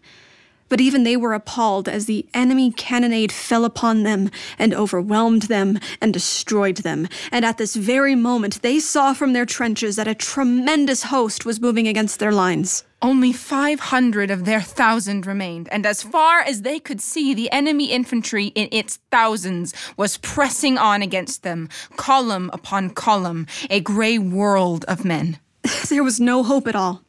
[0.70, 5.80] But even they were appalled as the enemy cannonade fell upon them and overwhelmed them
[6.02, 7.08] and destroyed them.
[7.32, 11.62] And at this very moment, they saw from their trenches that a tremendous host was
[11.62, 12.84] moving against their lines.
[13.00, 17.92] Only 500 of their thousand remained, and as far as they could see, the enemy
[17.92, 24.84] infantry in its thousands was pressing on against them, column upon column, a gray world
[24.86, 25.38] of men.
[25.90, 27.04] There was no hope at all.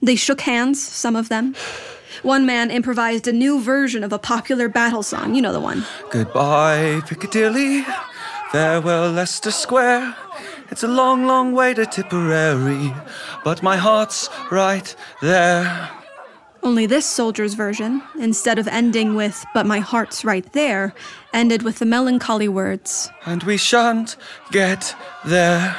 [0.00, 1.54] They shook hands, some of them.
[2.22, 5.34] One man improvised a new version of a popular battle song.
[5.34, 5.84] You know the one.
[6.10, 7.84] Goodbye, Piccadilly.
[8.50, 10.14] Farewell, Leicester Square.
[10.70, 12.92] It's a long, long way to Tipperary,
[13.44, 15.90] but my heart's right there.
[16.62, 20.94] Only this soldier's version, instead of ending with, but my heart's right there,
[21.32, 24.16] ended with the melancholy words, And we shan't
[24.50, 24.94] get
[25.24, 25.74] there.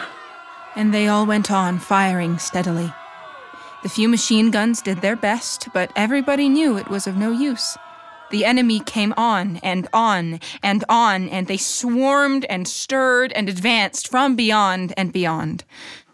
[0.76, 2.92] And they all went on firing steadily.
[3.84, 7.78] The few machine guns did their best, but everybody knew it was of no use.
[8.32, 14.08] The enemy came on and on and on, and they swarmed and stirred and advanced
[14.08, 15.66] from beyond and beyond.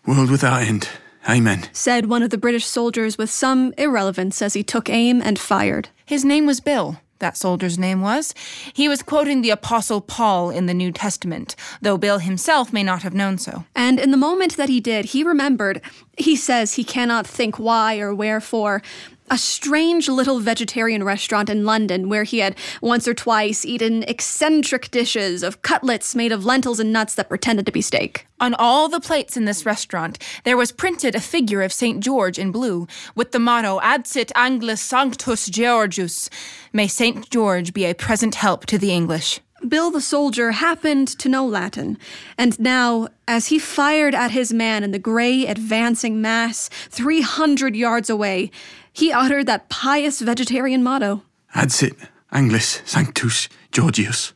[0.08, 0.90] World without end.
[1.30, 1.70] Amen.
[1.72, 5.90] said one of the British soldiers with some irrelevance as he took aim and fired.
[6.08, 7.00] His name was Bill.
[7.20, 8.34] That soldier's name was.
[8.74, 13.04] He was quoting the Apostle Paul in the New Testament, though Bill himself may not
[13.04, 13.66] have known so.
[13.76, 15.82] And in the moment that he did, he remembered,
[16.18, 18.82] he says he cannot think why or wherefore,
[19.30, 24.92] a strange little vegetarian restaurant in London where he had once or twice eaten eccentric
[24.92, 28.26] dishes of cutlets made of lentils and nuts that pretended to be steak.
[28.40, 32.02] On all the plates in this restaurant, there was printed a figure of St.
[32.02, 36.30] George in blue, with the motto Adsit Anglis Sanctus Georgius.
[36.72, 37.30] May St.
[37.30, 39.42] George be a present help to the English.
[39.68, 41.98] Bill the soldier happened to know Latin,
[42.38, 48.10] and now, as he fired at his man in the gray advancing mass 300 yards
[48.10, 48.52] away,
[48.94, 51.24] he uttered that pious vegetarian motto.
[51.56, 51.96] Adsit
[52.32, 54.34] Anglis Sanctus Georgius.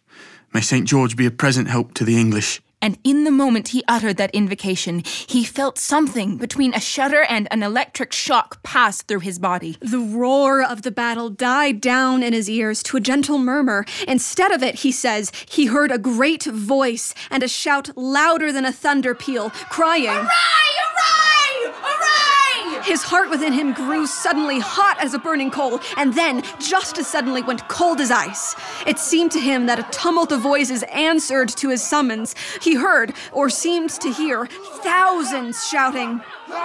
[0.53, 0.87] May St.
[0.87, 2.61] George be a present help to the English.
[2.83, 7.47] And in the moment he uttered that invocation, he felt something between a shudder and
[7.49, 9.77] an electric shock pass through his body.
[9.79, 13.85] The roar of the battle died down in his ears to a gentle murmur.
[14.05, 18.65] Instead of it, he says, he heard a great voice and a shout louder than
[18.65, 20.27] a thunder peal, crying, Hooray!
[20.91, 21.73] Hooray!
[21.81, 22.22] Hooray!
[22.83, 27.07] His heart within him grew suddenly hot as a burning coal, and then, just as
[27.07, 28.55] suddenly, went cold as ice.
[28.85, 32.35] It seemed to him that a tumult of voices answered to his summons.
[32.61, 34.47] He heard, or seemed to hear,
[34.83, 36.59] thousands shouting, St.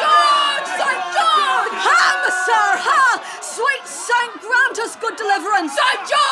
[0.00, 0.68] George!
[0.78, 1.02] St.
[1.16, 1.76] George!
[2.84, 3.38] Ha!
[3.40, 5.72] Sweet Saint, grant us good deliverance!
[5.72, 6.08] St.
[6.08, 6.23] George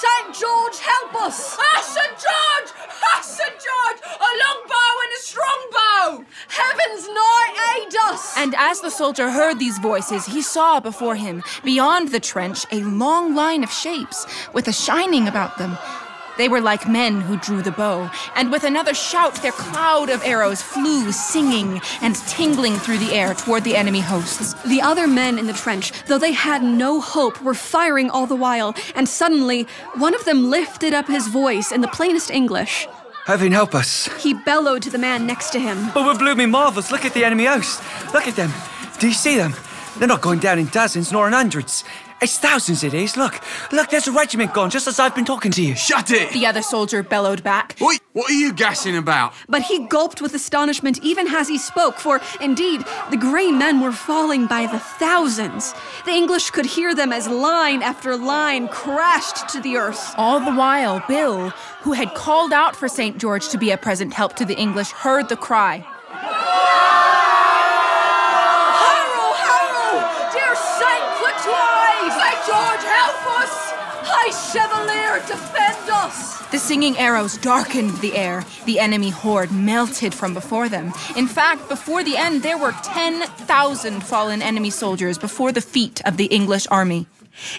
[0.00, 1.58] Saint George, help us!
[1.60, 2.14] Ah, St.
[2.26, 2.70] George!
[3.12, 3.52] Ah, St.
[3.52, 4.00] George!
[4.18, 6.24] A long bow and a strong bow!
[6.48, 8.34] Heavens nigh aid us!
[8.38, 12.80] And as the soldier heard these voices, he saw before him, beyond the trench, a
[12.80, 15.76] long line of shapes with a shining about them.
[16.40, 20.24] They were like men who drew the bow, and with another shout, their cloud of
[20.24, 24.54] arrows flew singing and tingling through the air toward the enemy hosts.
[24.62, 28.36] The other men in the trench, though they had no hope, were firing all the
[28.36, 29.66] while, and suddenly
[29.96, 32.88] one of them lifted up his voice in the plainest English.
[33.26, 34.08] Heaven help us.
[34.22, 35.90] He bellowed to the man next to him.
[35.92, 36.90] But we're blooming marvels.
[36.90, 37.82] Look at the enemy host.
[38.14, 38.50] Look at them.
[38.98, 39.52] Do you see them?
[39.98, 41.84] They're not going down in dozens nor in hundreds.
[42.22, 43.16] It's thousands it is.
[43.16, 43.40] Look,
[43.72, 45.74] look, there's a regiment gone just as I've been talking to you.
[45.74, 46.30] Shut it!
[46.32, 47.76] The other soldier bellowed back.
[47.80, 49.32] Oi, what are you gassing about?
[49.48, 53.92] But he gulped with astonishment even as he spoke, for indeed, the grey men were
[53.92, 55.72] falling by the thousands.
[56.04, 60.14] The English could hear them as line after line crashed to the earth.
[60.18, 61.48] All the while, Bill,
[61.80, 63.16] who had called out for St.
[63.16, 65.86] George to be a present help to the English, heard the cry.
[76.70, 78.44] Singing arrows darkened the air.
[78.64, 80.92] The enemy horde melted from before them.
[81.16, 86.16] In fact, before the end, there were 10,000 fallen enemy soldiers before the feet of
[86.16, 87.08] the English army.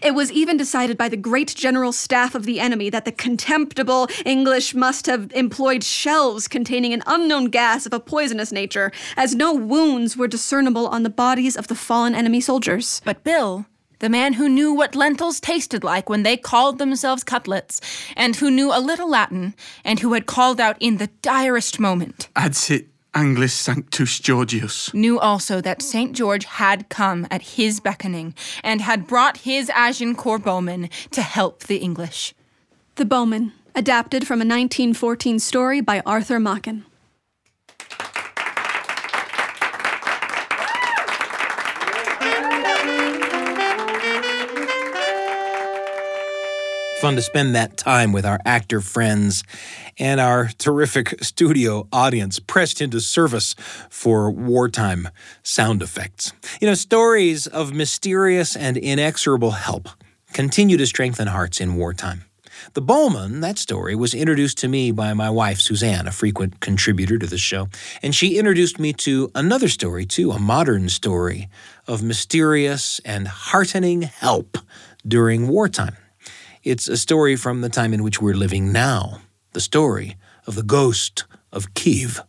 [0.01, 4.07] It was even decided by the great general staff of the enemy that the contemptible
[4.26, 9.53] English must have employed shells containing an unknown gas of a poisonous nature, as no
[9.53, 13.01] wounds were discernible on the bodies of the fallen enemy soldiers.
[13.03, 13.66] But Bill,
[14.02, 17.80] the man who knew what lentils tasted like when they called themselves cutlets,
[18.18, 19.54] and who knew a little Latin,
[19.86, 24.91] and who had called out in the direst moment, Adsit Anglis Sanctus Georgius.
[24.93, 26.14] knew also that St.
[26.14, 28.34] George had come at his beckoning
[28.64, 32.34] and had brought his Agincourt bowmen to help the English.
[32.95, 36.86] The Bowmen, adapted from a 1914 story by Arthur Machen.
[47.02, 49.43] Fun to spend that time with our actor friends
[49.97, 53.56] and our terrific studio audience pressed into service
[53.89, 55.10] for wartime
[55.41, 56.32] sound effects.
[56.62, 59.89] You know, stories of mysterious and inexorable help
[60.34, 62.26] continue to strengthen hearts in wartime.
[62.76, 67.18] The Bowmen, that story, was introduced to me by my wife, Suzanne, a frequent contributor
[67.18, 67.68] to the show.
[68.04, 71.49] And she introduced me to another story, too, a modern story
[71.88, 74.60] of mysterious and heartening help
[75.08, 75.97] during wartime.
[76.64, 79.22] It's a story from the time in which we're living now
[79.53, 82.22] the story of the ghost of Kiev.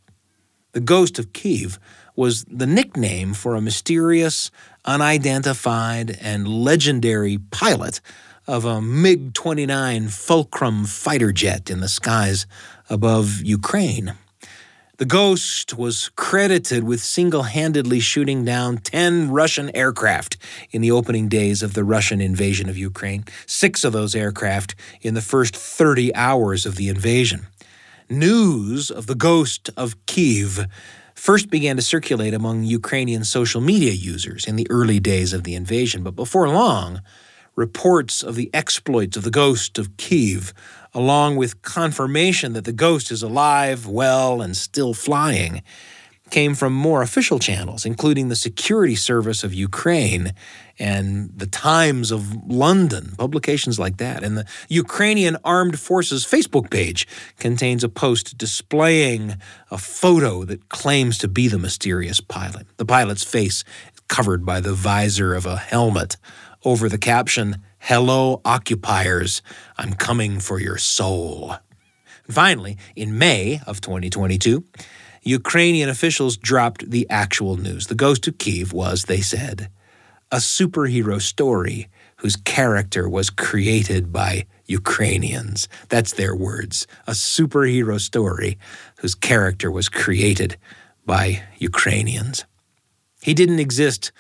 [0.73, 1.79] The ghost of Kiev
[2.17, 4.51] was the nickname for a mysterious,
[4.87, 8.01] unidentified, and legendary pilot
[8.47, 12.47] of a MiG 29 Fulcrum fighter jet in the skies
[12.89, 14.15] above Ukraine.
[14.99, 20.37] The ghost was credited with single handedly shooting down 10 Russian aircraft
[20.71, 25.15] in the opening days of the Russian invasion of Ukraine, six of those aircraft in
[25.15, 27.47] the first 30 hours of the invasion.
[28.11, 30.67] News of the ghost of Kiev
[31.15, 35.55] first began to circulate among Ukrainian social media users in the early days of the
[35.55, 37.01] invasion, but before long,
[37.57, 40.53] reports of the exploits of the ghost of Kiev,
[40.95, 45.63] along with confirmation that the ghost is alive, well, and still flying,
[46.31, 50.33] came from more official channels, including the Security Service of Ukraine
[50.79, 54.25] and the Times of London, publications like that.
[54.25, 57.07] And the Ukrainian Armed Forces Facebook page
[57.39, 59.37] contains a post displaying
[59.71, 62.67] a photo that claims to be the mysterious pilot.
[62.79, 63.63] The pilot's face
[64.09, 66.17] covered by the visor of a helmet
[66.65, 69.43] over the caption, Hello, occupiers,
[69.77, 71.57] I'm coming for your soul.
[72.27, 74.65] And finally, in May of 2022,
[75.23, 77.89] Ukrainian officials dropped the actual news.
[77.89, 79.69] The Ghost of Kiev was, they said,
[80.31, 85.69] a superhero story whose character was created by Ukrainians.
[85.89, 86.87] That's their words.
[87.09, 88.59] A superhero story
[88.99, 90.57] whose character was created
[91.05, 92.45] by Ukrainians.
[93.23, 94.13] He didn't exist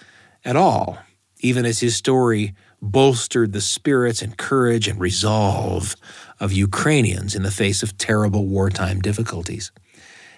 [0.45, 0.99] at all,
[1.39, 5.95] even as his story bolstered the spirits and courage and resolve
[6.41, 9.71] of Ukrainians in the face of terrible wartime difficulties.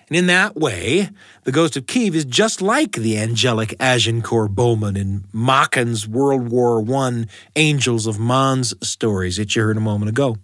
[0.08, 1.08] And in that way,
[1.44, 6.84] the Ghost of Kiev is just like the angelic Agincourt Bowman in Machen's World War
[6.86, 7.24] I
[7.56, 10.36] Angels of Mons stories that you heard a moment ago.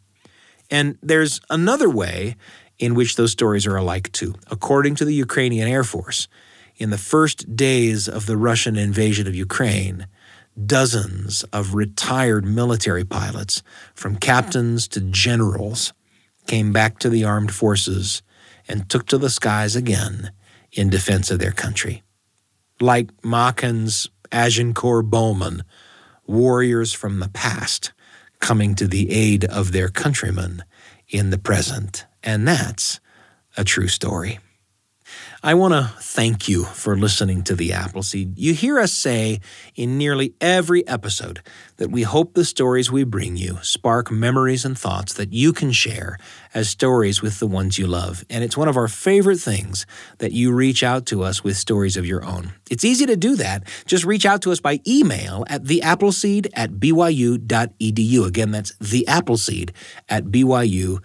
[0.70, 2.36] And there's another way
[2.78, 4.34] in which those stories are alike too.
[4.51, 6.26] According to the Ukrainian Air Force,
[6.76, 10.07] in the first days of the Russian invasion of Ukraine,
[10.66, 13.62] dozens of retired military pilots,
[13.94, 15.92] from captains to generals,
[16.46, 18.22] came back to the armed forces
[18.68, 20.32] and took to the skies again
[20.72, 22.03] in defense of their country.
[22.80, 25.64] Like Machen's Agincourt Bowman,
[26.26, 27.92] warriors from the past
[28.38, 30.64] coming to the aid of their countrymen
[31.09, 32.07] in the present.
[32.22, 33.01] And that's
[33.57, 34.38] a true story.
[35.43, 38.38] I want to thank you for listening to The Appleseed.
[38.38, 39.41] You hear us say
[39.74, 41.41] in nearly every episode
[41.78, 45.72] that we hope the stories we bring you spark memories and thoughts that you can
[45.72, 46.18] share
[46.53, 48.22] as stories with the ones you love.
[48.28, 49.86] And it's one of our favorite things
[50.18, 52.53] that you reach out to us with stories of your own.
[52.70, 53.64] It's easy to do that.
[53.86, 58.26] Just reach out to us by email at theappleseed at byu.edu.
[58.26, 59.70] Again, that's theappleseed
[60.07, 61.01] at byu.edu.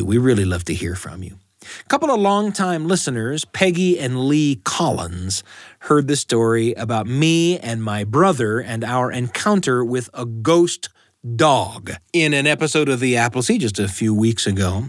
[0.00, 1.38] We really love to hear from you.
[1.84, 5.42] A couple of longtime listeners, Peggy and Lee Collins,
[5.80, 10.88] heard the story about me and my brother and our encounter with a ghost
[11.36, 14.84] dog in an episode of The Appleseed just a few weeks ago.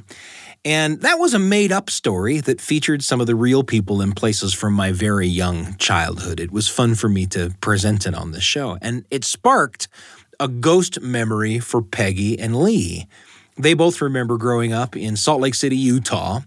[0.66, 4.16] And that was a made up story that featured some of the real people and
[4.16, 6.40] places from my very young childhood.
[6.40, 8.78] It was fun for me to present it on the show.
[8.82, 9.88] And it sparked
[10.40, 13.08] a ghost memory for Peggy and Lee.
[13.60, 16.40] They both remember growing up in Salt Lake City, Utah,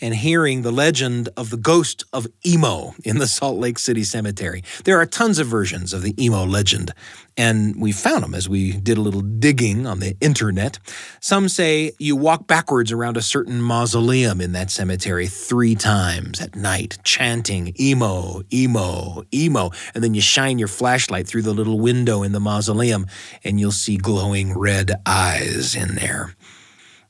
[0.00, 4.62] and hearing the legend of the ghost of Emo in the Salt Lake City Cemetery.
[4.84, 6.92] There are tons of versions of the Emo legend,
[7.36, 10.78] and we found them as we did a little digging on the internet.
[11.18, 16.54] Some say you walk backwards around a certain mausoleum in that cemetery three times at
[16.54, 22.22] night, chanting Emo, Emo, Emo, and then you shine your flashlight through the little window
[22.22, 23.06] in the mausoleum,
[23.42, 26.36] and you'll see glowing red eyes in there.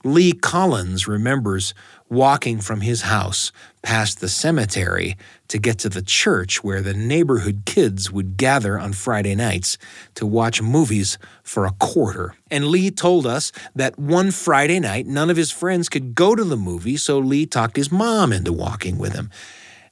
[0.03, 1.75] Lee Collins remembers
[2.09, 5.15] walking from his house past the cemetery
[5.49, 9.77] to get to the church where the neighborhood kids would gather on Friday nights
[10.15, 12.35] to watch movies for a quarter.
[12.51, 16.45] And Lee told us that one Friday night, none of his friends could go to
[16.45, 19.31] the movie, so Lee talked his mom into walking with him.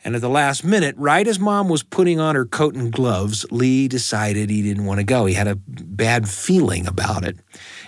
[0.05, 3.45] And at the last minute, right as mom was putting on her coat and gloves,
[3.51, 5.27] Lee decided he didn't want to go.
[5.27, 7.37] He had a bad feeling about it.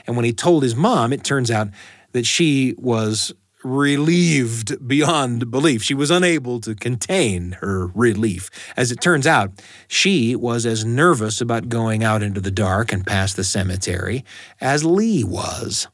[0.06, 1.68] And when he told his mom, it turns out
[2.12, 3.32] that she was
[3.62, 5.82] relieved beyond belief.
[5.82, 8.50] She was unable to contain her relief.
[8.76, 13.06] As it turns out, she was as nervous about going out into the dark and
[13.06, 14.24] past the cemetery
[14.60, 15.88] as Lee was.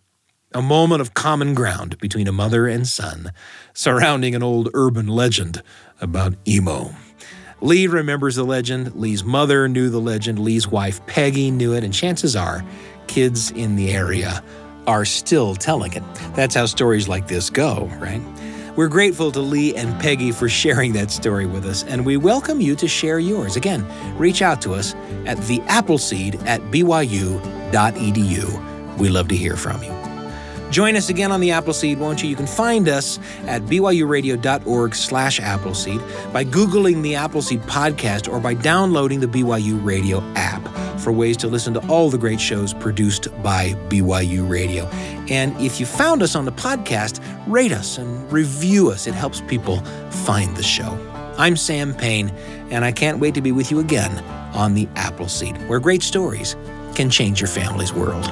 [0.53, 3.33] A moment of common ground between a mother and son,
[3.75, 5.63] surrounding an old urban legend
[6.01, 6.95] about emo.
[7.61, 11.93] Lee remembers the legend, Lee's mother knew the legend, Lee's wife Peggy knew it, and
[11.93, 12.65] chances are
[13.07, 14.43] kids in the area
[14.87, 16.03] are still telling it.
[16.35, 18.23] That's how stories like this go, right?
[18.77, 22.61] We're grateful to Lee and Peggy for sharing that story with us, and we welcome
[22.61, 23.57] you to share yours.
[23.57, 23.87] Again,
[24.19, 27.39] reach out to us at theappleseed at byu.edu.
[28.99, 30.06] We love to hear from you.
[30.71, 32.29] Join us again on the Appleseed, won't you?
[32.29, 36.01] You can find us at byuradio.org slash Appleseed
[36.33, 40.67] by Googling the Appleseed podcast or by downloading the BYU Radio app
[41.01, 44.87] for ways to listen to all the great shows produced by BYU Radio.
[45.29, 49.07] And if you found us on the podcast, rate us and review us.
[49.07, 50.99] It helps people find the show.
[51.39, 52.31] I'm Sam Payne,
[52.71, 54.19] and I can't wait to be with you again
[54.55, 56.57] on the Appleseed, where great stories
[56.95, 58.25] can change your family's world.